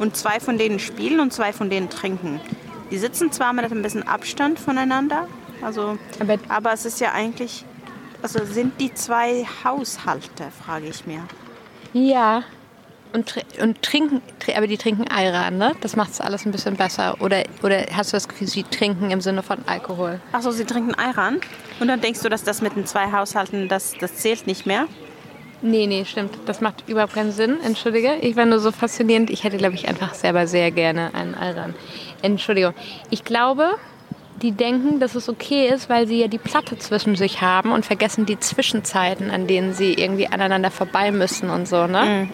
und 0.00 0.16
zwei 0.16 0.40
von 0.40 0.58
denen 0.58 0.80
spielen 0.80 1.20
und 1.20 1.32
zwei 1.32 1.52
von 1.52 1.70
denen 1.70 1.88
trinken. 1.90 2.40
Die 2.90 2.98
sitzen 2.98 3.30
zwar 3.30 3.52
mit 3.52 3.70
ein 3.70 3.82
bisschen 3.82 4.06
Abstand 4.08 4.58
voneinander, 4.58 5.28
also, 5.62 5.96
Aber- 6.18 6.38
aber, 6.48 6.72
es 6.72 6.84
ist 6.84 6.98
ja 7.00 7.12
eigentlich, 7.12 7.64
also 8.22 8.44
sind 8.44 8.80
die 8.80 8.92
zwei 8.94 9.46
Haushalte, 9.64 10.44
frage 10.64 10.86
ich 10.88 11.06
mir. 11.06 11.22
Ja. 11.92 12.42
Und, 13.12 13.34
und 13.60 13.82
trinken, 13.82 14.22
tr- 14.40 14.56
aber 14.56 14.68
die 14.68 14.78
trinken 14.78 15.08
Ayran, 15.10 15.58
ne? 15.58 15.72
Das 15.80 15.96
macht 15.96 16.12
es 16.12 16.20
alles 16.20 16.46
ein 16.46 16.52
bisschen 16.52 16.76
besser. 16.76 17.16
Oder, 17.20 17.42
oder 17.64 17.84
hast 17.92 18.12
du 18.12 18.16
das 18.16 18.28
Gefühl, 18.28 18.46
sie 18.46 18.62
trinken 18.62 19.10
im 19.10 19.20
Sinne 19.20 19.42
von 19.42 19.58
Alkohol? 19.66 20.20
Achso, 20.30 20.52
sie 20.52 20.64
trinken 20.64 20.94
Ayran 20.94 21.40
und 21.80 21.88
dann 21.88 22.00
denkst 22.00 22.20
du, 22.20 22.28
dass 22.28 22.44
das 22.44 22.62
mit 22.62 22.76
den 22.76 22.86
zwei 22.86 23.10
Haushalten, 23.10 23.68
das, 23.68 23.94
das 24.00 24.14
zählt 24.16 24.46
nicht 24.46 24.64
mehr? 24.64 24.86
Nee, 25.62 25.86
nee, 25.86 26.04
stimmt. 26.04 26.32
Das 26.46 26.60
macht 26.60 26.84
überhaupt 26.88 27.14
keinen 27.14 27.32
Sinn. 27.32 27.58
Entschuldige. 27.62 28.14
Ich 28.22 28.36
war 28.36 28.46
nur 28.46 28.60
so 28.60 28.72
faszinierend. 28.72 29.30
Ich 29.30 29.44
hätte, 29.44 29.58
glaube 29.58 29.74
ich, 29.74 29.88
einfach 29.88 30.14
selber 30.14 30.46
sehr 30.46 30.70
gerne 30.70 31.14
einen 31.14 31.34
Ayran. 31.34 31.74
Entschuldigung. 32.22 32.72
Ich 33.10 33.24
glaube, 33.24 33.72
die 34.40 34.52
denken, 34.52 35.00
dass 35.00 35.14
es 35.14 35.28
okay 35.28 35.68
ist, 35.68 35.90
weil 35.90 36.06
sie 36.06 36.18
ja 36.20 36.28
die 36.28 36.38
Platte 36.38 36.78
zwischen 36.78 37.14
sich 37.14 37.42
haben 37.42 37.72
und 37.72 37.84
vergessen 37.84 38.24
die 38.24 38.38
Zwischenzeiten, 38.38 39.30
an 39.30 39.46
denen 39.46 39.74
sie 39.74 39.92
irgendwie 39.92 40.28
aneinander 40.28 40.70
vorbei 40.70 41.12
müssen 41.12 41.50
und 41.50 41.68
so, 41.68 41.86
ne? 41.86 42.28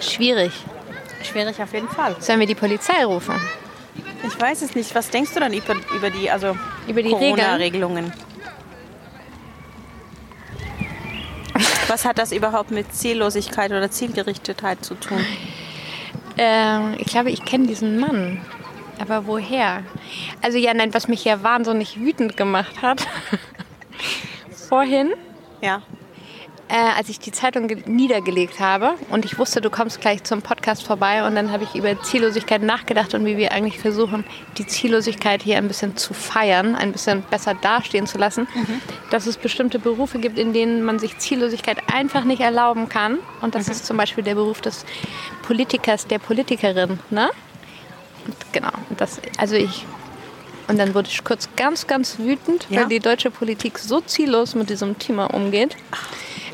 Schwierig. 0.00 0.52
Schwierig 1.22 1.60
auf 1.62 1.72
jeden 1.72 1.88
Fall. 1.88 2.16
Sollen 2.20 2.40
wir 2.40 2.46
die 2.46 2.54
Polizei 2.54 3.04
rufen? 3.04 3.34
Ich 4.26 4.40
weiß 4.40 4.62
es 4.62 4.74
nicht. 4.74 4.94
Was 4.94 5.10
denkst 5.10 5.34
du 5.34 5.40
dann 5.40 5.52
über, 5.52 5.74
über 5.94 6.10
die, 6.10 6.30
also 6.30 6.56
Über 6.88 7.02
die? 7.02 7.10
Corona-Regelungen? 7.10 8.12
Was 11.94 12.04
hat 12.04 12.18
das 12.18 12.32
überhaupt 12.32 12.72
mit 12.72 12.92
Ziellosigkeit 12.92 13.70
oder 13.70 13.88
Zielgerichtetheit 13.88 14.84
zu 14.84 14.96
tun? 14.96 15.24
Ähm, 16.36 16.96
ich 16.98 17.06
glaube, 17.06 17.30
ich 17.30 17.44
kenne 17.44 17.68
diesen 17.68 18.00
Mann. 18.00 18.44
Aber 18.98 19.28
woher? 19.28 19.84
Also 20.42 20.58
ja, 20.58 20.74
nein, 20.74 20.92
was 20.92 21.06
mich 21.06 21.24
ja 21.24 21.44
wahnsinnig 21.44 22.00
wütend 22.00 22.36
gemacht 22.36 22.82
hat. 22.82 23.06
Vorhin, 24.68 25.12
Ja. 25.60 25.82
Äh, 26.68 26.74
als 26.98 27.08
ich 27.08 27.18
die 27.18 27.30
Zeitung 27.32 27.68
ge- 27.68 27.82
niedergelegt 27.86 28.58
habe. 28.60 28.94
Und 29.10 29.24
ich 29.24 29.38
wusste, 29.38 29.60
du 29.60 29.70
kommst 29.70 30.00
gleich 30.00 30.24
zum 30.24 30.42
Podcast 30.42 30.82
vorbei. 30.82 31.26
Und 31.26 31.34
dann 31.34 31.52
habe 31.52 31.64
ich 31.64 31.74
über 31.74 32.00
Ziellosigkeit 32.02 32.62
nachgedacht 32.62 33.14
und 33.14 33.24
wie 33.26 33.36
wir 33.36 33.52
eigentlich 33.52 33.78
versuchen, 33.78 34.24
die 34.58 34.66
Ziellosigkeit 34.66 35.42
hier 35.42 35.58
ein 35.58 35.68
bisschen 35.68 35.96
zu 35.96 36.14
feiern, 36.14 36.74
ein 36.74 36.92
bisschen 36.92 37.22
besser 37.30 37.54
dastehen 37.54 38.06
zu 38.06 38.18
lassen, 38.18 38.48
dass 39.10 39.26
es 39.26 39.36
bestimmte 39.36 39.78
Berufe 39.78 40.18
gibt, 40.18 40.38
in 40.38 40.52
denen 40.52 40.82
man 40.82 40.98
sich 40.98 41.18
Ziellosigkeit 41.18 41.78
einfach 41.92 42.24
nicht 42.24 42.40
erlauben 42.40 42.88
kann. 42.88 43.18
Und 43.40 43.54
das 43.54 43.68
ist 43.68 43.84
zum 43.86 43.96
Beispiel 43.96 44.24
der 44.24 44.34
Beruf 44.34 44.60
des 44.60 44.84
Politikers, 45.42 46.06
der 46.06 46.18
Politikerin, 46.18 46.98
ne? 47.10 47.30
Und 48.26 48.34
genau, 48.52 48.70
das, 48.96 49.20
also 49.36 49.54
ich 49.54 49.84
und 50.66 50.78
dann 50.78 50.94
wurde 50.94 51.08
ich 51.10 51.22
kurz 51.24 51.46
ganz, 51.56 51.86
ganz 51.86 52.18
wütend, 52.18 52.66
Ja? 52.70 52.80
weil 52.80 52.88
die 52.88 52.98
deutsche 52.98 53.30
Politik 53.30 53.78
so 53.78 54.00
ziellos 54.00 54.54
mit 54.54 54.70
diesem 54.70 54.98
Thema 54.98 55.26
umgeht. 55.26 55.76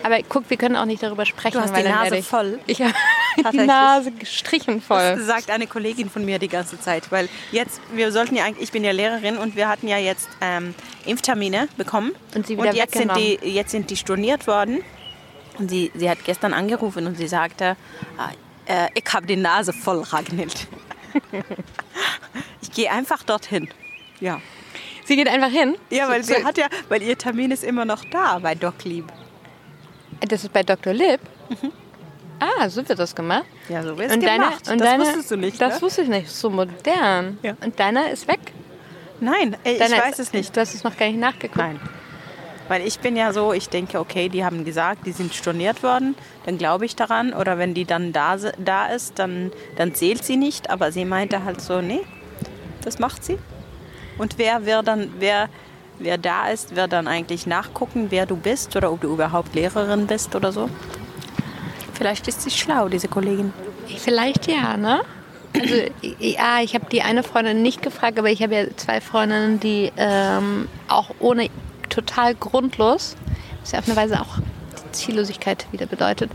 Aber 0.02 0.19
guck, 0.28 0.49
wir 0.49 0.57
können 0.57 0.76
auch 0.76 0.85
nicht 0.85 1.02
darüber 1.02 1.26
sprechen. 1.26 1.54
Du 1.54 1.61
hast 1.61 1.75
weil 1.75 1.85
die 1.85 1.88
Nase 1.88 2.16
ich, 2.16 2.26
voll. 2.26 2.59
Ich 2.66 2.80
habe 2.80 3.57
die. 3.57 3.59
Nase 3.59 4.11
gestrichen 4.12 4.80
voll. 4.83 5.16
Das 5.16 5.26
sagt 5.26 5.50
eine 5.50 5.66
Kollegin 5.66 6.11
von 6.11 6.25
mir 6.25 6.38
die 6.38 6.49
ganze 6.49 6.80
Zeit, 6.80 7.12
weil 7.12 7.28
jetzt, 7.52 7.80
wir 7.92 8.11
sollten 8.11 8.35
ja 8.35 8.45
eigentlich, 8.45 8.64
ich 8.64 8.73
bin 8.73 8.83
ja 8.83 8.90
Lehrerin 8.90 9.37
und 9.37 9.57
wir 9.57 9.69
hatten 9.69 9.87
ja 9.87 9.99
jetzt 9.99 10.28
ähm, 10.40 10.75
Impftermine 11.07 11.69
bekommen. 11.76 12.12
Und 12.35 12.47
sie 12.47 12.59
wieder 12.59 12.75
jetzt 12.75 12.95
sind, 12.95 13.14
die, 13.16 13.38
jetzt 13.42 13.71
sind 13.71 13.90
die 13.90 13.97
storniert 13.97 14.47
worden. 14.47 14.83
Und 15.59 15.69
sie, 15.69 15.92
sie 15.95 16.09
hat 16.11 16.25
gestern 16.25 16.54
angerufen 16.54 17.07
und 17.07 17.16
sie 17.16 17.28
sagte, 17.28 17.76
ah, 18.19 18.30
äh, 18.66 18.88
ich 18.95 19.04
habe 19.12 19.26
die 19.26 19.37
Nase 19.37 19.73
voll, 19.73 20.02
Ragnhild. 20.02 20.66
ich 22.62 22.73
gehe 22.73 22.90
einfach 22.90 23.23
dorthin. 23.23 23.69
Ja. 24.21 24.40
Sie 25.04 25.16
geht 25.16 25.28
einfach 25.28 25.50
hin. 25.50 25.76
Ja, 25.90 26.09
weil 26.09 26.23
sie 26.23 26.45
hat 26.45 26.57
ja, 26.57 26.69
weil 26.88 27.02
ihr 27.02 27.19
Termin 27.19 27.50
ist 27.50 27.64
immer 27.64 27.85
noch 27.85 28.04
da 28.12 28.38
bei 28.38 28.54
Doc 28.54 28.85
Lieb. 28.85 29.07
Das 30.29 30.45
ist 30.45 30.53
bei 30.53 30.62
Dr. 30.62 30.93
Lipp. 30.93 31.21
Ah, 32.39 32.69
so 32.71 32.87
wird 32.89 32.99
das 32.99 33.15
gemacht. 33.15 33.45
Ja, 33.69 33.83
so 33.83 33.99
wird 33.99 34.11
deine, 34.11 34.23
gemacht. 34.23 34.69
und 34.71 34.81
das 34.81 34.89
deine, 34.89 35.05
wusstest 35.05 35.31
du 35.31 35.37
nicht, 35.37 35.61
Das 35.61 35.75
ne? 35.75 35.83
wusste 35.83 36.03
ich 36.03 36.09
nicht. 36.09 36.31
So 36.31 36.49
modern. 36.49 37.39
Ja. 37.43 37.55
Und 37.62 37.79
deiner 37.79 38.11
ist 38.11 38.27
weg. 38.29 38.41
Nein, 39.21 39.57
äh, 39.65 39.73
ich 39.73 39.81
weiß 39.81 40.19
ist, 40.19 40.29
es 40.29 40.33
nicht. 40.33 40.57
Du 40.57 40.61
hast 40.61 40.75
es 40.75 40.83
noch 40.83 40.97
gar 40.97 41.07
nicht 41.07 41.19
nachgeguckt. 41.21 41.59
Nein. 41.59 41.79
Weil 42.69 42.87
ich 42.87 43.00
bin 43.00 43.17
ja 43.17 43.33
so, 43.33 43.53
ich 43.53 43.69
denke, 43.69 43.99
okay, 43.99 44.29
die 44.29 44.45
haben 44.45 44.65
gesagt, 44.65 45.05
die 45.05 45.12
sind 45.12 45.35
storniert 45.35 45.83
worden, 45.83 46.15
dann 46.47 46.57
glaube 46.57 46.87
ich 46.87 46.97
daran. 46.97 47.35
Oder 47.35 47.59
wenn 47.59 47.75
die 47.75 47.85
dann 47.85 48.12
da, 48.12 48.37
da 48.37 48.87
ist, 48.87 49.19
dann, 49.19 49.53
dann 49.77 49.95
zählt 49.95 50.25
sie 50.25 50.37
nicht. 50.37 50.71
Aber 50.71 50.93
sie 50.93 51.05
meinte 51.05 51.45
halt 51.45 51.61
so, 51.61 51.83
nee, 51.83 52.00
das 52.83 52.99
macht 52.99 53.25
sie. 53.25 53.39
Und 54.17 54.39
wer, 54.39 54.65
wer 54.65 54.83
dann, 54.83 55.12
wer, 55.19 55.49
wer 56.00 56.19
da 56.19 56.49
ist, 56.49 56.75
wird 56.75 56.92
dann 56.92 57.07
eigentlich 57.07 57.47
nachgucken, 57.47 58.07
wer 58.11 58.26
du 58.26 58.37
bist 58.37 58.75
oder 58.75 58.90
ob 58.90 59.00
du 59.02 59.12
überhaupt 59.12 59.54
Lehrerin 59.54 60.07
bist 60.07 60.35
oder 60.35 60.52
so. 60.52 60.69
Vielleicht 61.95 62.26
ist 62.28 62.42
sie 62.42 62.50
schlau, 62.50 62.88
diese 62.88 63.09
Kollegin. 63.09 63.52
Vielleicht 63.99 64.47
ja, 64.47 64.76
ne? 64.76 65.02
Also, 65.54 65.75
ja, 66.19 66.61
ich 66.62 66.75
habe 66.75 66.87
die 66.90 67.02
eine 67.02 67.23
Freundin 67.23 67.62
nicht 67.62 67.83
gefragt, 67.83 68.19
aber 68.19 68.30
ich 68.30 68.42
habe 68.42 68.54
ja 68.54 68.64
zwei 68.76 69.00
Freundinnen, 69.00 69.61
die 69.61 69.92
ähm, 69.97 70.69
auch 70.88 71.11
ohne 71.19 71.49
total 71.88 72.35
grundlos, 72.35 73.16
was 73.61 73.73
ja 73.73 73.80
auf 73.80 73.87
eine 73.87 73.97
Weise 73.97 74.21
auch 74.21 74.38
die 74.38 74.92
Ziellosigkeit 74.92 75.66
wieder 75.73 75.87
bedeutet, 75.87 76.30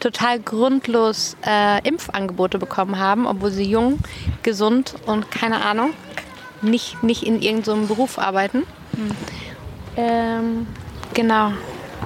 total 0.00 0.38
grundlos 0.38 1.36
äh, 1.46 1.86
Impfangebote 1.86 2.58
bekommen 2.58 2.98
haben, 2.98 3.26
obwohl 3.26 3.50
sie 3.50 3.64
jung, 3.64 3.98
gesund 4.42 4.94
und 5.06 5.30
keine 5.30 5.64
Ahnung, 5.64 5.94
nicht, 6.60 7.02
nicht 7.02 7.22
in 7.22 7.40
irgendeinem 7.40 7.88
Beruf 7.88 8.18
arbeiten. 8.18 8.64
Ähm, 9.96 10.66
genau. 11.14 11.52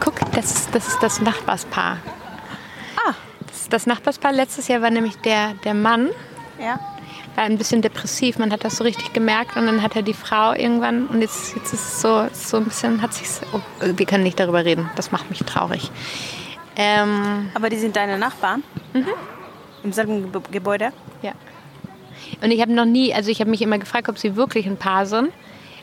Guck, 0.00 0.14
das 0.32 0.52
ist 0.54 0.74
das, 0.74 0.88
ist 0.88 1.02
das 1.02 1.20
Nachbarspaar. 1.20 1.98
Ah. 2.96 3.12
Das, 3.46 3.68
das 3.68 3.86
Nachbarspaar 3.86 4.32
letztes 4.32 4.68
Jahr 4.68 4.82
war 4.82 4.90
nämlich 4.90 5.16
der, 5.18 5.54
der 5.64 5.74
Mann, 5.74 6.08
Ja. 6.58 6.78
war 7.34 7.44
ein 7.44 7.58
bisschen 7.58 7.82
depressiv, 7.82 8.38
man 8.38 8.50
hat 8.52 8.64
das 8.64 8.76
so 8.76 8.84
richtig 8.84 9.12
gemerkt 9.12 9.56
und 9.56 9.66
dann 9.66 9.82
hat 9.82 9.94
er 9.96 10.02
die 10.02 10.14
Frau 10.14 10.52
irgendwann 10.54 11.06
und 11.08 11.20
jetzt, 11.20 11.54
jetzt 11.54 11.72
ist 11.74 11.80
es 11.80 12.00
so, 12.00 12.26
so 12.32 12.56
ein 12.58 12.64
bisschen, 12.64 13.02
hat 13.02 13.12
sich 13.14 13.28
oh, 13.52 13.60
wir 13.80 14.06
können 14.06 14.24
nicht 14.24 14.40
darüber 14.40 14.64
reden, 14.64 14.90
das 14.96 15.12
macht 15.12 15.28
mich 15.30 15.40
traurig. 15.40 15.90
Ähm, 16.76 17.50
Aber 17.54 17.68
die 17.68 17.76
sind 17.78 17.94
deine 17.96 18.16
Nachbarn? 18.18 18.62
Im 19.84 19.92
selben 19.92 20.32
Ge 20.32 20.40
Gebäude? 20.50 20.92
ja. 21.22 21.32
Und 22.40 22.50
ich 22.50 22.60
habe 22.62 22.72
noch 22.72 22.86
nie, 22.86 23.12
also 23.14 23.30
ich 23.30 23.40
habe 23.40 23.50
mich 23.50 23.60
immer 23.62 23.78
gefragt, 23.78 24.08
ob 24.08 24.18
sie 24.18 24.34
wirklich 24.36 24.66
ein 24.66 24.76
Paar 24.76 25.04
sind. 25.06 25.30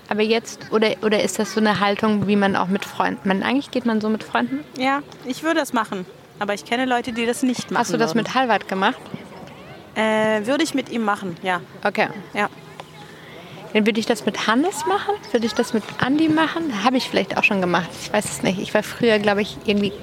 Aber 0.09 0.23
jetzt, 0.23 0.71
oder, 0.71 0.95
oder 1.03 1.21
ist 1.23 1.37
das 1.37 1.53
so 1.53 1.59
eine 1.59 1.79
Haltung, 1.79 2.27
wie 2.27 2.35
man 2.35 2.55
auch 2.55 2.67
mit 2.67 2.83
Freunden, 2.83 3.27
man, 3.27 3.43
eigentlich 3.43 3.69
geht 3.69 3.85
man 3.85 4.01
so 4.01 4.09
mit 4.09 4.23
Freunden? 4.23 4.65
Ja, 4.77 5.03
ich 5.25 5.43
würde 5.43 5.59
das 5.59 5.71
machen. 5.71 6.05
Aber 6.39 6.53
ich 6.53 6.65
kenne 6.65 6.85
Leute, 6.85 7.13
die 7.13 7.25
das 7.25 7.43
nicht 7.43 7.69
machen. 7.69 7.79
Hast 7.79 7.93
du 7.93 7.97
das 7.97 8.11
würden. 8.11 8.25
mit 8.25 8.33
Halvard 8.33 8.67
gemacht? 8.67 8.97
Äh, 9.95 10.45
würde 10.45 10.63
ich 10.63 10.73
mit 10.73 10.89
ihm 10.89 11.03
machen, 11.03 11.37
ja. 11.43 11.61
Okay. 11.83 12.07
ja. 12.33 12.49
Dann 13.73 13.85
würde 13.85 13.99
ich 13.99 14.07
das 14.07 14.25
mit 14.25 14.47
Hannes 14.47 14.85
machen? 14.87 15.13
Würde 15.31 15.45
ich 15.45 15.53
das 15.53 15.73
mit 15.73 15.83
Andi 15.99 16.27
machen? 16.27 16.83
Habe 16.83 16.97
ich 16.97 17.07
vielleicht 17.07 17.37
auch 17.37 17.43
schon 17.43 17.61
gemacht. 17.61 17.89
Ich 18.01 18.11
weiß 18.11 18.25
es 18.25 18.41
nicht. 18.41 18.59
Ich 18.59 18.73
war 18.73 18.81
früher, 18.81 19.19
glaube 19.19 19.41
ich, 19.41 19.57
irgendwie 19.65 19.93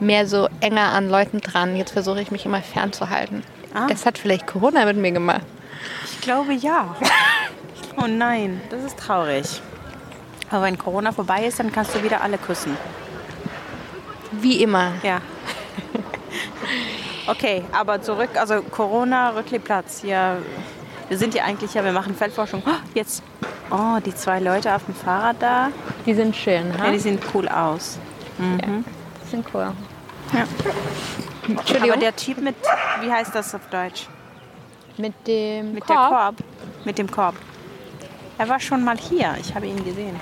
mehr 0.00 0.26
so 0.26 0.48
enger 0.60 0.92
an 0.92 1.10
Leuten 1.10 1.40
dran. 1.40 1.76
Jetzt 1.76 1.90
versuche 1.92 2.22
ich 2.22 2.30
mich 2.30 2.46
immer 2.46 2.62
fernzuhalten. 2.62 3.42
Ah. 3.74 3.86
Das 3.88 4.06
hat 4.06 4.16
vielleicht 4.16 4.46
Corona 4.46 4.86
mit 4.86 4.96
mir 4.96 5.12
gemacht. 5.12 5.42
Ich 6.10 6.20
glaube 6.22 6.54
ja. 6.54 6.96
oh 7.96 8.06
nein, 8.06 8.60
das 8.70 8.82
ist 8.84 8.98
traurig. 8.98 9.60
Aber 10.50 10.62
wenn 10.64 10.76
Corona 10.78 11.12
vorbei 11.12 11.46
ist, 11.46 11.58
dann 11.58 11.72
kannst 11.72 11.94
du 11.94 12.02
wieder 12.02 12.20
alle 12.20 12.38
küssen. 12.38 12.76
Wie 14.32 14.62
immer. 14.62 14.92
Ja. 15.02 15.20
Okay, 17.26 17.62
aber 17.72 18.02
zurück, 18.02 18.30
also 18.34 18.62
Corona, 18.62 19.30
Rückliplatz 19.30 20.00
hier. 20.02 20.38
Wir 21.08 21.18
sind 21.18 21.34
ja 21.34 21.44
eigentlich, 21.44 21.72
ja, 21.74 21.84
wir 21.84 21.92
machen 21.92 22.14
Feldforschung. 22.16 22.62
Oh, 22.66 22.70
jetzt, 22.94 23.22
oh, 23.70 23.98
die 24.04 24.14
zwei 24.14 24.40
Leute 24.40 24.74
auf 24.74 24.84
dem 24.86 24.94
Fahrrad 24.94 25.36
da, 25.40 25.68
Die 26.04 26.14
sind 26.14 26.34
schön, 26.34 26.76
ha? 26.78 26.86
ja, 26.86 26.90
die 26.92 26.98
sehen 26.98 27.18
cool 27.32 27.46
aus. 27.48 27.98
Die 28.38 29.30
sind 29.30 29.46
cool. 29.54 29.72
Ja. 30.32 30.44
Entschuldigung. 31.46 31.90
Aber 31.92 32.00
der 32.00 32.16
Typ 32.16 32.38
mit, 32.38 32.56
wie 33.00 33.12
heißt 33.12 33.34
das 33.34 33.54
auf 33.54 33.68
Deutsch? 33.70 34.08
mit 34.98 35.14
dem 35.26 35.74
Mit 35.74 35.86
Korb. 35.86 35.98
der 36.10 36.18
Korb. 36.18 36.34
Mit 36.84 36.98
dem 36.98 37.10
Korb. 37.10 37.34
Er 38.38 38.48
war 38.48 38.60
schon 38.60 38.82
mal 38.84 38.96
hier, 38.96 39.34
ich 39.40 39.54
habe 39.54 39.66
ihn 39.66 39.84
gesehen. 39.84 40.18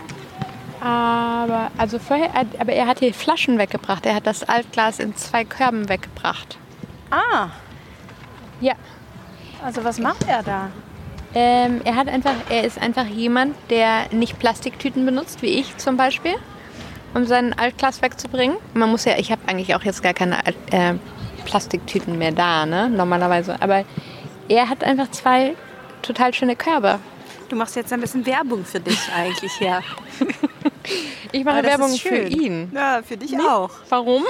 Aber, 0.80 1.70
also 1.76 1.98
vorher, 1.98 2.30
aber 2.58 2.72
er 2.72 2.86
hat 2.86 3.00
die 3.00 3.12
Flaschen 3.12 3.58
weggebracht. 3.58 4.06
Er 4.06 4.14
hat 4.14 4.26
das 4.26 4.42
Altglas 4.48 4.98
in 4.98 5.14
zwei 5.16 5.44
Körben 5.44 5.88
weggebracht. 5.88 6.56
Ah, 7.10 7.48
Ja. 8.60 8.74
also 9.64 9.84
was 9.84 9.98
macht 9.98 10.26
er 10.28 10.42
da? 10.42 10.68
Ähm, 11.34 11.80
er 11.84 11.94
hat 11.96 12.08
einfach, 12.08 12.34
er 12.48 12.64
ist 12.64 12.80
einfach 12.80 13.06
jemand, 13.06 13.54
der 13.68 14.06
nicht 14.10 14.38
Plastiktüten 14.38 15.04
benutzt, 15.06 15.42
wie 15.42 15.46
ich 15.60 15.76
zum 15.76 15.96
Beispiel, 15.96 16.34
um 17.14 17.24
sein 17.26 17.56
Altglas 17.58 18.02
wegzubringen. 18.02 18.56
Man 18.74 18.90
muss 18.90 19.04
ja, 19.04 19.16
ich 19.18 19.30
habe 19.30 19.42
eigentlich 19.46 19.74
auch 19.74 19.82
jetzt 19.82 20.02
gar 20.02 20.14
keine 20.14 20.38
äh, 20.72 20.94
Plastiktüten 21.44 22.18
mehr 22.18 22.32
da, 22.32 22.66
ne, 22.66 22.88
normalerweise. 22.88 23.60
Aber 23.60 23.84
er 24.48 24.68
hat 24.68 24.82
einfach 24.82 25.10
zwei 25.10 25.54
total 26.02 26.32
schöne 26.34 26.56
Körbe. 26.56 26.98
Du 27.50 27.56
machst 27.56 27.76
jetzt 27.76 27.92
ein 27.92 28.00
bisschen 28.00 28.24
Werbung 28.24 28.64
für 28.64 28.80
dich 28.80 28.98
eigentlich, 29.14 29.52
ja. 29.60 29.82
Ich 31.32 31.44
mache 31.44 31.62
Werbung 31.62 31.94
für 31.96 32.22
ihn. 32.22 32.72
Ja, 32.74 33.02
für 33.06 33.16
dich 33.16 33.38
auch. 33.38 33.70
Warum? 33.88 34.24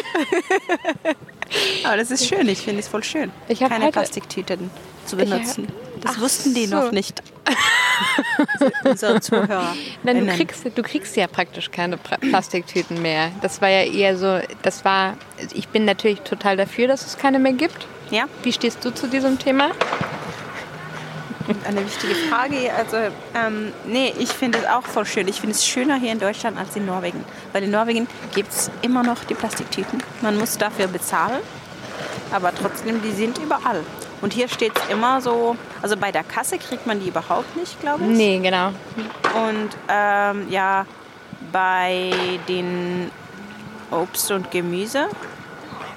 Aber 1.84 1.96
das 1.96 2.10
ist 2.10 2.26
schön, 2.26 2.46
ich 2.48 2.58
finde 2.58 2.80
es 2.80 2.88
voll 2.88 3.02
schön. 3.04 3.30
Ich 3.48 3.60
Keine 3.60 3.76
heute- 3.86 3.92
Plastiktüten 3.92 4.70
zu 5.06 5.16
Ich 5.16 5.22
hab- 5.30 5.38
benutzen. 5.38 5.68
Das 6.02 6.16
Ach 6.16 6.20
wussten 6.20 6.52
die 6.54 6.66
so. 6.66 6.76
noch 6.76 6.92
nicht. 6.92 7.22
Unsere 8.84 9.20
Zuhörer. 9.20 9.74
Nein, 10.02 10.26
du 10.26 10.32
kriegst, 10.34 10.64
du 10.74 10.82
kriegst 10.82 11.16
ja 11.16 11.26
praktisch 11.26 11.70
keine 11.70 11.96
Plastiktüten 11.96 13.00
mehr. 13.00 13.30
Das 13.42 13.60
war 13.62 13.68
ja 13.68 13.82
eher 13.84 14.16
so, 14.18 14.40
das 14.62 14.84
war, 14.84 15.16
ich 15.54 15.68
bin 15.68 15.84
natürlich 15.86 16.20
total 16.20 16.56
dafür, 16.56 16.88
dass 16.88 17.06
es 17.06 17.16
keine 17.16 17.38
mehr 17.38 17.52
gibt. 17.52 17.86
Ja, 18.10 18.24
Wie 18.42 18.52
stehst 18.52 18.84
du 18.84 18.90
zu 18.92 19.06
diesem 19.08 19.38
Thema? 19.38 19.70
Eine 21.66 21.84
wichtige 21.84 22.14
Frage. 22.14 22.72
Also, 22.74 22.96
ähm, 23.34 23.72
nee, 23.86 24.12
ich 24.18 24.30
finde 24.30 24.58
es 24.58 24.66
auch 24.66 24.82
voll 24.82 25.06
schön. 25.06 25.26
Ich 25.28 25.40
finde 25.40 25.54
es 25.54 25.66
schöner 25.66 25.96
hier 25.96 26.12
in 26.12 26.18
Deutschland 26.18 26.58
als 26.58 26.76
in 26.76 26.86
Norwegen. 26.86 27.24
Weil 27.52 27.64
in 27.64 27.70
Norwegen 27.70 28.06
gibt 28.34 28.52
es 28.52 28.70
immer 28.82 29.02
noch 29.02 29.24
die 29.24 29.34
Plastiktüten. 29.34 30.02
Man 30.20 30.38
muss 30.38 30.58
dafür 30.58 30.86
bezahlen, 30.86 31.40
aber 32.32 32.54
trotzdem, 32.54 33.02
die 33.02 33.12
sind 33.12 33.38
überall. 33.38 33.80
Und 34.20 34.32
hier 34.34 34.48
steht 34.48 34.72
es 34.76 34.88
immer 34.92 35.20
so, 35.20 35.56
also 35.80 35.96
bei 35.96 36.12
der 36.12 36.24
Kasse 36.24 36.58
kriegt 36.58 36.86
man 36.86 37.00
die 37.00 37.08
überhaupt 37.08 37.56
nicht, 37.56 37.80
glaube 37.80 38.04
ich. 38.04 38.10
Nee, 38.10 38.38
genau. 38.38 38.68
Und 39.34 39.70
ähm, 39.88 40.46
ja, 40.50 40.84
bei 41.52 42.12
den 42.48 43.10
Obst 43.90 44.30
und 44.30 44.50
Gemüse. 44.50 45.08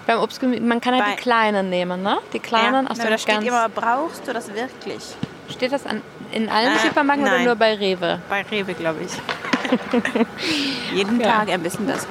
Beim 0.07 0.19
Obst, 0.19 0.41
man 0.41 0.81
kann 0.81 0.95
halt 0.95 1.03
Bei- 1.05 1.11
die 1.11 1.21
kleinen 1.21 1.69
nehmen, 1.69 2.01
ne? 2.01 2.19
Die 2.31 2.39
kleinen 2.39 2.85
ja, 2.85 2.91
aus 2.91 2.97
dem 2.97 3.09
da 3.09 3.17
steht 3.17 3.43
immer, 3.43 3.69
brauchst 3.69 4.27
du 4.27 4.33
das 4.33 4.47
wirklich? 4.53 5.15
Steht 5.49 5.71
das 5.71 5.85
an, 5.85 6.01
in 6.31 6.49
allen 6.49 6.75
Äh, 6.75 6.79
Supermärkten 6.79 7.27
oder 7.27 7.39
nur 7.39 7.55
bei 7.55 7.73
Rewe? 7.75 8.19
Bei 8.29 8.41
Rewe, 8.43 8.73
glaube 8.73 8.99
ich. 9.03 9.11
Jeden 10.93 11.19
Ja. 11.19 11.27
Tag 11.39 11.49
ein 11.49 11.61
bisschen 11.63 11.85
besser. 11.85 12.07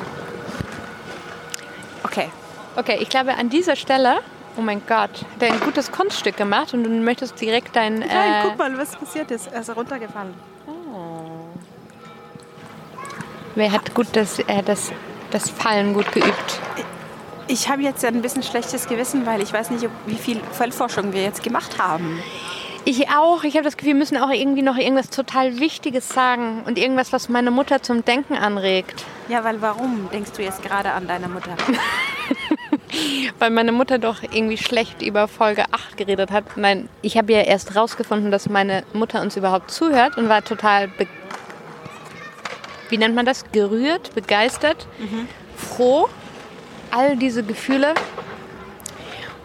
Okay. 2.05 2.29
Okay, 2.77 2.99
ich 3.01 3.09
glaube 3.09 3.35
an 3.35 3.49
dieser 3.51 3.77
Stelle, 3.77 4.17
oh 4.57 4.61
mein 4.63 4.81
Gott, 4.87 5.11
hat 5.35 5.41
er 5.43 5.53
ein 5.53 5.61
gutes 5.61 5.93
Kunststück 5.93 6.37
gemacht 6.37 6.73
und 6.75 6.85
du 6.85 6.91
möchtest 6.91 7.41
direkt 7.41 7.77
dein. 7.77 7.99
Nein, 8.01 8.09
Äh, 8.11 8.43
guck 8.45 8.59
mal, 8.59 8.77
was 8.79 8.97
passiert 8.97 9.31
ist. 9.31 9.53
Er 9.53 9.61
ist 9.61 9.75
runtergefallen. 9.77 10.35
wer 13.55 13.71
hat 13.73 13.95
gut 13.95 14.07
das, 14.15 14.39
äh, 14.41 14.63
das, 14.65 14.91
das 15.31 15.51
Fallen 15.51 15.93
gut 15.95 16.11
geübt? 16.13 16.61
Ich 17.49 17.69
habe 17.69 17.83
jetzt 17.83 18.03
ein 18.05 18.23
bisschen 18.23 18.43
schlechtes 18.43 18.87
Gewissen, 18.89 19.27
weil 19.27 19.43
ich 19.43 19.53
weiß 19.53 19.71
nicht, 19.71 19.87
wie 20.07 20.15
viel 20.17 20.41
Feldforschung 20.53 21.13
wir 21.13 21.23
jetzt 21.23 21.43
gemacht 21.43 21.79
haben. 21.79 22.23
Ich 22.85 23.09
auch. 23.11 23.45
Ich 23.45 23.55
habe 23.55 23.65
das 23.65 23.77
Gefühl, 23.77 23.93
wir 23.93 23.99
müssen 23.99 24.17
auch 24.17 24.31
irgendwie 24.31 24.63
noch 24.63 24.77
irgendwas 24.77 25.09
total 25.09 25.61
Wichtiges 25.61 26.09
sagen 26.09 26.63
und 26.67 26.79
irgendwas, 26.79 27.13
was 27.13 27.29
meine 27.29 27.51
Mutter 27.51 27.83
zum 27.83 28.05
Denken 28.05 28.35
anregt. 28.35 29.05
Ja, 29.29 29.45
weil 29.45 29.63
warum 29.63 30.09
denkst 30.13 30.33
du 30.33 30.43
jetzt 30.43 30.63
gerade 30.63 30.91
an 30.91 31.07
deine 31.07 31.29
Mutter? 31.29 31.57
Weil 33.39 33.51
meine 33.51 33.73
Mutter 33.73 33.99
doch 33.99 34.23
irgendwie 34.23 34.59
schlecht 34.59 35.03
über 35.03 35.27
Folge 35.27 35.65
8 35.73 35.97
geredet 35.97 36.31
hat. 36.31 36.57
Nein, 36.57 36.89
ich 37.01 37.17
habe 37.17 37.33
ja 37.33 37.41
erst 37.41 37.75
rausgefunden, 37.75 38.31
dass 38.31 38.49
meine 38.49 38.85
Mutter 38.93 39.23
uns 39.23 39.37
überhaupt 39.37 39.71
zuhört 39.71 40.19
und 40.19 40.29
war 40.29 40.45
total, 40.45 40.91
wie 42.91 42.99
nennt 42.99 43.15
man 43.15 43.27
das, 43.27 43.51
gerührt, 43.51 44.15
begeistert, 44.15 44.87
froh, 45.57 46.09
all 46.91 47.17
diese 47.17 47.43
Gefühle. 47.43 47.95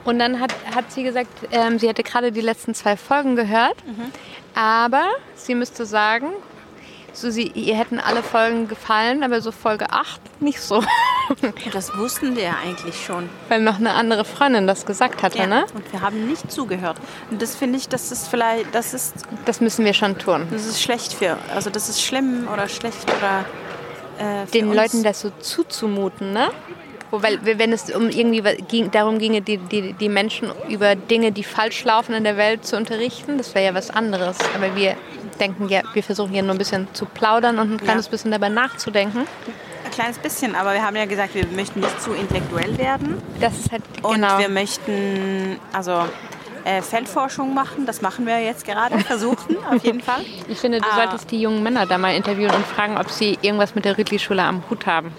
Und 0.07 0.19
dann 0.19 0.39
hat, 0.39 0.53
hat 0.73 0.91
sie 0.91 1.03
gesagt, 1.03 1.27
ähm, 1.51 1.79
sie 1.79 1.87
hätte 1.87 2.01
gerade 2.01 2.31
die 2.31 2.41
letzten 2.41 2.73
zwei 2.73 2.95
Folgen 2.95 3.35
gehört, 3.35 3.75
aber 4.55 5.03
sie 5.35 5.53
müsste 5.53 5.85
sagen, 5.85 6.27
so 7.13 7.29
sie, 7.29 7.47
ihr 7.47 7.75
hätten 7.75 7.99
alle 7.99 8.23
Folgen 8.23 8.67
gefallen, 8.67 9.23
aber 9.23 9.41
so 9.41 9.51
Folge 9.51 9.87
8 9.91 10.41
nicht 10.41 10.61
so. 10.61 10.83
Das 11.73 11.97
wussten 11.97 12.37
wir 12.37 12.43
ja 12.43 12.55
eigentlich 12.63 13.03
schon. 13.05 13.27
Weil 13.49 13.59
noch 13.59 13.79
eine 13.79 13.91
andere 13.95 14.23
Freundin 14.23 14.65
das 14.65 14.85
gesagt 14.85 15.23
hatte, 15.23 15.39
Ja. 15.39 15.45
ne? 15.47 15.65
Und 15.73 15.91
wir 15.91 15.99
haben 16.01 16.25
nicht 16.25 16.49
zugehört. 16.49 16.95
Und 17.29 17.41
das 17.41 17.53
finde 17.53 17.77
ich, 17.77 17.89
das 17.89 18.13
ist 18.13 18.29
vielleicht, 18.29 18.73
das 18.73 18.93
ist, 18.93 19.13
Das 19.45 19.59
müssen 19.59 19.83
wir 19.83 19.93
schon 19.93 20.17
tun. 20.17 20.47
das 20.51 20.65
ist 20.65 20.81
schlecht 20.81 21.11
für, 21.11 21.37
also 21.53 21.69
das 21.69 21.89
ist 21.89 22.01
schlimm 22.01 22.47
oder 22.53 22.69
schlecht 22.69 23.05
oder 23.17 23.43
äh, 24.19 24.45
Den 24.53 24.67
uns. 24.69 24.75
Leuten 24.77 25.03
das 25.03 25.19
so 25.19 25.31
zuzumuten, 25.41 26.31
ne? 26.31 26.49
Wo, 27.11 27.23
weil, 27.23 27.39
wenn 27.43 27.71
es 27.71 27.89
um 27.95 28.09
irgendwie 28.09 28.41
ging, 28.67 28.91
darum 28.91 29.17
ginge, 29.19 29.41
die, 29.41 29.57
die, 29.57 29.93
die 29.93 30.09
Menschen 30.09 30.51
über 30.69 30.95
Dinge, 30.95 31.31
die 31.31 31.43
falsch 31.43 31.83
laufen 31.85 32.13
in 32.13 32.23
der 32.25 32.35
Welt 32.37 32.65
zu 32.65 32.75
unterrichten, 32.75 33.37
das 33.37 33.55
wäre 33.55 33.65
ja 33.65 33.73
was 33.73 33.89
anderes. 33.89 34.37
Aber 34.55 34.75
wir 34.75 34.95
denken 35.39 35.69
ja, 35.69 35.81
wir 35.93 36.03
versuchen 36.03 36.33
ja 36.33 36.41
nur 36.41 36.51
ein 36.55 36.57
bisschen 36.57 36.87
zu 36.93 37.05
plaudern 37.05 37.59
und 37.59 37.71
ein 37.71 37.77
kleines 37.77 38.09
bisschen 38.09 38.31
dabei 38.31 38.49
nachzudenken. 38.49 39.21
Ein 39.85 39.91
kleines 39.91 40.17
bisschen, 40.17 40.53
aber 40.55 40.73
wir 40.73 40.83
haben 40.85 40.95
ja 40.97 41.05
gesagt, 41.05 41.33
wir 41.33 41.45
möchten 41.47 41.79
nicht 41.79 42.01
zu 42.01 42.11
intellektuell 42.11 42.77
werden. 42.77 43.21
Das 43.39 43.57
ist 43.57 43.71
halt 43.71 43.83
Und 44.01 44.15
genau. 44.15 44.37
wir 44.37 44.49
möchten 44.49 45.57
also 45.71 46.03
äh, 46.65 46.81
Feldforschung 46.81 47.53
machen. 47.53 47.85
Das 47.85 48.01
machen 48.01 48.25
wir 48.25 48.39
jetzt 48.41 48.65
gerade, 48.65 48.99
versuchen 49.05 49.55
auf 49.71 49.81
jeden 49.83 50.01
Fall. 50.01 50.25
Ich 50.49 50.57
finde, 50.57 50.81
du 50.81 50.85
Ah. 50.91 50.95
solltest 50.95 51.31
die 51.31 51.39
jungen 51.39 51.63
Männer 51.63 51.85
da 51.85 51.97
mal 51.97 52.13
interviewen 52.15 52.53
und 52.53 52.65
fragen, 52.65 52.97
ob 52.97 53.09
sie 53.09 53.37
irgendwas 53.41 53.75
mit 53.75 53.85
der 53.85 53.97
Rütli-Schule 53.97 54.43
am 54.43 54.61
Hut 54.69 54.85
haben. 54.85 55.13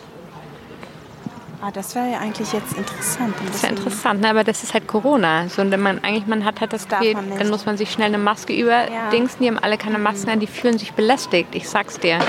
Ah, 1.60 1.70
das 1.72 1.94
wäre 1.96 2.12
ja 2.12 2.18
eigentlich 2.18 2.52
jetzt 2.52 2.72
interessant. 2.76 3.34
Das 3.46 3.56
ist 3.56 3.62
ja 3.64 3.68
bisschen- 3.70 3.76
interessant, 3.78 4.20
ne? 4.20 4.30
aber 4.30 4.44
das 4.44 4.62
ist 4.62 4.74
halt 4.74 4.86
Corona. 4.86 5.48
So, 5.48 5.60
und 5.62 5.76
man, 5.76 6.02
eigentlich, 6.04 6.26
man 6.28 6.44
hat 6.44 6.60
halt 6.60 6.72
das 6.72 6.86
Gefühl, 6.88 7.14
nicht. 7.14 7.40
dann 7.40 7.48
muss 7.50 7.66
man 7.66 7.76
sich 7.76 7.90
schnell 7.90 8.06
eine 8.08 8.18
Maske 8.18 8.52
über 8.52 8.88
Ja. 8.90 9.10
Dings, 9.10 9.38
die 9.38 9.48
haben 9.48 9.58
alle 9.58 9.76
keine 9.76 9.98
Masken 9.98 10.30
an, 10.30 10.38
die 10.40 10.46
fühlen 10.46 10.78
sich 10.78 10.92
belästigt. 10.92 11.54
Ich 11.54 11.68
sag's 11.68 11.98
dir. 11.98 12.18
Ja. 12.18 12.20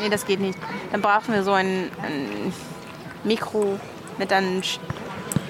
Nee, 0.00 0.08
das 0.08 0.26
geht 0.26 0.40
nicht. 0.40 0.58
Dann 0.90 1.00
brauchen 1.02 1.32
wir 1.34 1.44
so 1.44 1.52
ein, 1.52 1.88
ein 2.02 2.52
Mikro 3.22 3.78
mit 4.18 4.32
einem 4.32 4.60
Sch- 4.62 4.78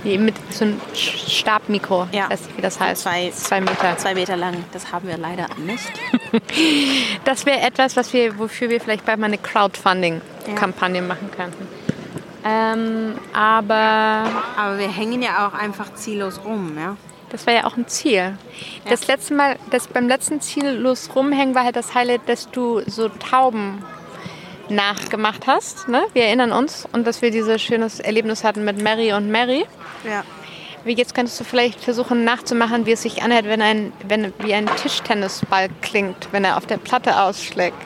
Die 0.04 0.18
Mit 0.18 0.34
so 0.50 0.64
einem 0.64 0.80
Stabmikro, 0.94 2.08
Ja. 2.12 2.28
weißt 2.28 2.46
du, 2.50 2.56
wie 2.56 2.60
das 2.60 2.78
heißt? 2.80 3.02
Zwei- 3.04 3.30
Zwei 3.30 3.60
Meter. 3.60 3.96
zwei 3.96 4.14
Meter 4.14 4.36
lang. 4.36 4.64
Das 4.72 4.90
haben 4.92 5.06
wir 5.08 5.16
leider 5.16 5.46
nicht. 5.56 5.90
Das 7.24 7.46
wäre 7.46 7.60
etwas, 7.60 7.96
was 7.96 8.12
wir, 8.12 8.38
wofür 8.38 8.68
wir 8.68 8.80
vielleicht 8.80 9.04
bald 9.06 9.18
mal 9.20 9.26
eine 9.26 9.38
Crowdfunding-Kampagne 9.38 11.02
machen 11.02 11.30
könnten. 11.34 11.68
Ähm, 12.44 13.14
aber 13.32 14.26
Aber 14.56 14.78
wir 14.78 14.88
hängen 14.88 15.22
ja 15.22 15.46
auch 15.46 15.54
einfach 15.54 15.94
ziellos 15.94 16.40
rum, 16.44 16.76
ja. 16.76 16.96
das 17.30 17.46
war 17.46 17.54
ja 17.54 17.64
auch 17.64 17.76
ein 17.76 17.86
Ziel. 17.86 18.36
Das 18.88 19.06
letzte 19.06 19.34
Mal, 19.34 19.56
das 19.70 19.86
beim 19.86 20.08
letzten 20.08 20.40
Ziel 20.40 20.70
los 20.70 21.10
rumhängen 21.14 21.54
war 21.54 21.64
halt 21.64 21.76
das 21.76 21.94
Highlight, 21.94 22.28
dass 22.28 22.50
du 22.50 22.82
so 22.86 23.08
Tauben 23.08 23.84
nachgemacht 24.68 25.46
hast. 25.46 25.88
Ne? 25.88 26.02
Wir 26.14 26.24
erinnern 26.24 26.52
uns 26.52 26.88
und 26.92 27.06
dass 27.06 27.22
wir 27.22 27.30
dieses 27.30 27.62
schönes 27.62 28.00
Erlebnis 28.00 28.42
hatten 28.42 28.64
mit 28.64 28.82
Mary 28.82 29.12
und 29.12 29.30
Mary. 29.30 29.64
Ja. 30.04 30.24
Wie 30.84 30.94
jetzt 30.94 31.14
könntest 31.14 31.38
du 31.38 31.44
vielleicht 31.44 31.80
versuchen 31.80 32.24
nachzumachen, 32.24 32.86
wie 32.86 32.92
es 32.92 33.02
sich 33.02 33.22
anhört, 33.22 33.44
wenn 33.44 33.62
ein, 33.62 33.92
wenn, 34.08 34.32
wie 34.38 34.52
ein 34.52 34.66
Tischtennisball 34.66 35.68
klingt, 35.80 36.28
wenn 36.32 36.44
er 36.44 36.56
auf 36.56 36.66
der 36.66 36.78
Platte 36.78 37.20
aufschlägt. 37.20 37.76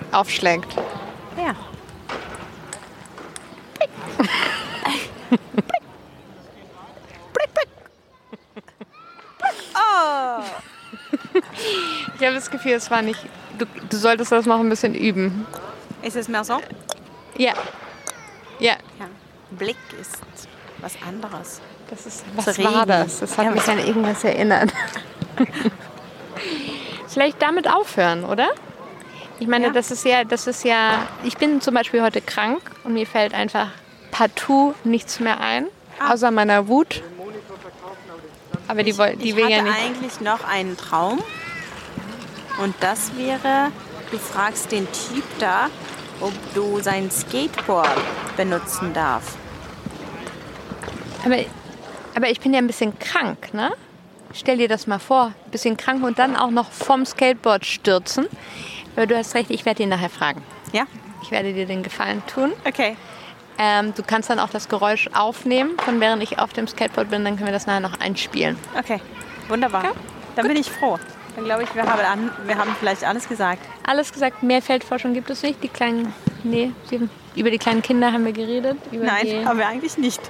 Ja. 1.37 1.55
Ich 12.15 12.16
habe 12.27 12.35
das 12.37 12.51
Gefühl, 12.51 12.73
es 12.73 12.91
war 12.91 13.03
nicht. 13.03 13.21
Du, 13.59 13.65
du 13.89 13.97
solltest 13.97 14.33
das 14.33 14.47
noch 14.47 14.61
ein 14.61 14.69
bisschen 14.69 14.95
üben. 14.95 15.47
Ist 16.03 16.17
es 16.17 16.29
mehr 16.29 16.45
so? 16.45 16.61
Ja. 17.37 17.53
Ja. 18.59 18.75
Ja. 18.99 19.07
Blick 19.51 19.77
ist 20.01 20.19
was 20.81 20.95
anderes. 21.07 21.61
Das 21.89 22.05
ist, 22.07 22.25
was 22.35 22.59
Regen. 22.59 22.73
war 22.75 22.85
das? 22.87 23.21
Das 23.21 23.39
hat 23.39 23.45
Ja, 23.47 23.51
mich 23.53 23.67
an 23.69 23.79
irgendwas 23.79 24.25
erinnert. 24.25 24.73
Vielleicht 27.09 27.41
damit 27.41 27.69
aufhören, 27.73 28.25
oder? 28.25 28.49
Ich 29.39 29.47
meine, 29.47 29.67
Ja. 29.67 29.73
das 29.73 29.91
ist 29.91 30.05
ja, 30.05 30.25
das 30.25 30.47
ist 30.47 30.65
ja. 30.65 31.07
Ich 31.23 31.37
bin 31.37 31.61
zum 31.61 31.75
Beispiel 31.75 32.03
heute 32.03 32.21
krank 32.21 32.61
und 32.85 32.95
mir 32.95 33.07
fällt 33.07 33.35
einfach 33.35 33.69
partout 34.11 34.75
nichts 34.85 35.21
mehr 35.21 35.41
ein, 35.41 35.67
Ah. 35.99 36.13
außer 36.15 36.31
meiner 36.31 36.69
Wut. 36.69 37.03
Aber 38.69 38.83
die, 38.83 38.93
die 38.93 39.29
ich 39.31 39.37
will 39.37 39.49
ja 39.49 39.63
nicht. 39.63 39.77
eigentlich 39.79 40.21
noch 40.21 40.43
einen 40.45 40.77
Traum. 40.77 41.23
Und 42.59 42.75
das 42.81 43.17
wäre, 43.17 43.71
du 44.11 44.19
fragst 44.19 44.73
den 44.73 44.87
Typ 44.93 45.25
da, 45.39 45.69
ob 46.21 46.33
du 46.55 46.81
sein 46.81 47.11
Skateboard 47.11 47.91
benutzen 48.37 48.93
darfst. 48.93 49.37
Aber, 51.25 51.37
aber 52.15 52.31
ich 52.31 52.41
bin 52.41 52.53
ja 52.53 52.59
ein 52.59 52.67
bisschen 52.67 52.99
krank, 52.99 53.53
ne? 53.53 53.73
Stell 54.33 54.59
dir 54.59 54.69
das 54.69 54.87
mal 54.87 54.99
vor, 54.99 55.33
ein 55.45 55.51
bisschen 55.51 55.77
krank 55.77 56.05
und 56.05 56.19
dann 56.19 56.37
auch 56.37 56.51
noch 56.51 56.71
vom 56.71 57.07
Skateboard 57.07 57.65
stürzen. 57.65 58.27
Aber 58.95 59.07
du 59.07 59.17
hast 59.17 59.35
recht, 59.35 59.51
ich 59.51 59.65
werde 59.65 59.83
ihn 59.83 59.89
nachher 59.89 60.11
fragen. 60.11 60.43
Ja? 60.73 60.85
Ich 61.23 61.31
werde 61.31 61.53
dir 61.53 61.67
den 61.67 61.83
Gefallen 61.83 62.23
tun. 62.27 62.53
Okay. 62.67 62.97
Ähm, 63.59 63.95
du 63.95 64.03
kannst 64.03 64.29
dann 64.29 64.39
auch 64.39 64.51
das 64.51 64.69
Geräusch 64.69 65.09
aufnehmen, 65.15 65.79
von 65.79 66.01
während 66.01 66.23
ich 66.23 66.39
auf 66.39 66.53
dem 66.53 66.69
Skateboard 66.69 67.11
bin, 67.11 67.25
dann 67.25 67.37
können 67.37 67.47
wir 67.47 67.53
das 67.53 67.67
nachher 67.67 67.81
noch 67.81 67.99
einspielen. 68.01 68.59
Okay. 68.79 69.01
Wunderbar. 69.49 69.93
Dann 70.35 70.47
bin 70.47 70.57
ich 70.57 70.71
froh. 70.71 70.99
Dann 71.37 71.45
glaube 71.45 71.65
ich, 71.65 71.75
wir 71.75 71.83
haben, 71.83 72.01
an, 72.01 72.31
wir 72.47 72.57
haben 72.57 72.75
vielleicht 72.81 73.05
alles 73.05 73.29
gesagt. 73.29 73.61
Alles 73.87 74.11
gesagt, 74.11 74.43
mehr 74.43 74.63
Feldforschung 74.63 75.13
gibt 75.13 75.29
es 75.29 75.43
nicht. 75.43 75.63
Die 75.63 75.69
kleinen, 75.69 76.15
nee, 76.43 76.73
sie, 76.89 77.09
über 77.35 77.51
die 77.51 77.59
kleinen 77.59 77.83
Kinder 77.83 78.11
haben 78.11 78.25
wir 78.25 78.33
geredet. 78.33 78.79
Nein, 78.91 79.27
die, 79.27 79.45
haben 79.45 79.59
wir 79.59 79.67
eigentlich 79.69 79.99
nicht. 79.99 80.21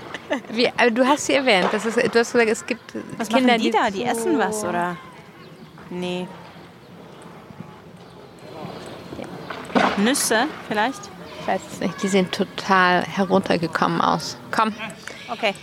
wie, 0.51 0.69
aber 0.77 0.90
du 0.90 1.07
hast 1.07 1.27
sie 1.27 1.35
erwähnt. 1.35 1.69
Das 1.71 1.87
ist, 1.87 1.97
du 1.97 2.19
hast 2.19 2.33
gesagt, 2.33 2.51
es 2.51 2.66
gibt 2.66 2.83
Was 3.19 3.29
Kinder, 3.29 3.53
machen 3.53 3.62
die 3.62 3.71
da? 3.71 3.88
Die 3.88 4.03
essen 4.03 4.37
was, 4.37 4.64
oder? 4.64 4.97
Nee. 5.90 6.27
Nüsse 9.99 10.49
vielleicht? 10.66 11.01
Ich 11.40 11.47
weiß 11.47 11.61
es 11.73 11.81
nicht. 11.81 12.03
Die 12.03 12.09
sehen 12.09 12.29
total 12.33 13.05
heruntergekommen 13.05 14.01
aus. 14.01 14.37
Komm. 14.51 14.75
Okay. 15.31 15.55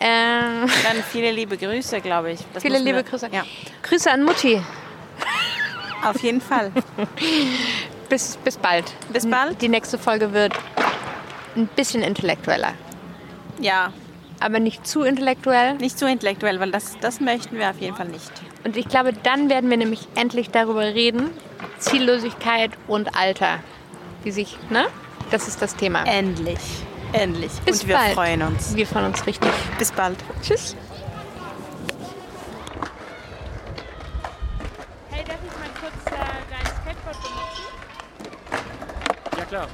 Ähm, 0.00 0.66
Dann 0.82 1.02
viele 1.10 1.30
liebe 1.30 1.56
Grüße, 1.58 2.00
glaube 2.00 2.32
ich. 2.32 2.40
Das 2.54 2.62
viele 2.62 2.78
liebe 2.78 2.96
wir- 2.96 3.02
Grüße. 3.02 3.28
Ja, 3.32 3.44
Grüße 3.82 4.10
an 4.10 4.22
Mutti. 4.24 4.60
auf 6.04 6.20
jeden 6.22 6.40
Fall. 6.40 6.72
Bis, 8.08 8.36
bis 8.38 8.56
bald. 8.56 8.92
Bis 9.12 9.24
bald. 9.30 9.62
Die 9.62 9.68
nächste 9.68 9.96
Folge 9.96 10.32
wird 10.32 10.52
ein 11.54 11.68
bisschen 11.76 12.02
intellektueller. 12.02 12.72
Ja, 13.60 13.92
Aber 14.40 14.58
nicht 14.58 14.84
zu 14.84 15.02
intellektuell. 15.02 15.74
nicht 15.74 15.96
zu 15.96 16.08
intellektuell, 16.08 16.58
weil 16.58 16.72
das, 16.72 16.96
das 17.00 17.20
möchten 17.20 17.56
wir 17.56 17.70
auf 17.70 17.78
jeden 17.78 17.94
Fall 17.94 18.08
nicht. 18.08 18.32
Und 18.64 18.76
ich 18.76 18.88
glaube, 18.88 19.12
dann 19.12 19.48
werden 19.48 19.70
wir 19.70 19.76
nämlich 19.76 20.08
endlich 20.16 20.50
darüber 20.50 20.80
reden. 20.82 21.30
Ziellosigkeit 21.78 22.72
und 22.88 23.14
Alter. 23.16 23.60
Wie 24.24 24.32
sich, 24.32 24.56
ne? 24.70 24.86
Das 25.30 25.46
ist 25.46 25.62
das 25.62 25.76
Thema. 25.76 26.02
Endlich. 26.04 26.58
Endlich. 27.12 27.52
Bis 27.64 27.82
Und 27.82 27.88
wir 27.88 27.96
bald. 27.96 28.14
freuen 28.14 28.42
uns. 28.42 28.74
Wir 28.76 28.86
freuen 28.86 29.06
uns 29.06 29.26
richtig. 29.26 29.50
Bis 29.78 29.90
bald. 29.92 30.16
Tschüss. 30.42 30.76
Hey, 35.10 35.24
darf 35.24 35.38
ich 35.44 35.52
mal 35.58 35.70
kurz 35.80 36.04
dein 36.04 36.66
Skateboard 36.66 37.18
benutzen? 37.22 37.64
Ja 39.38 39.44
klar. 39.44 39.68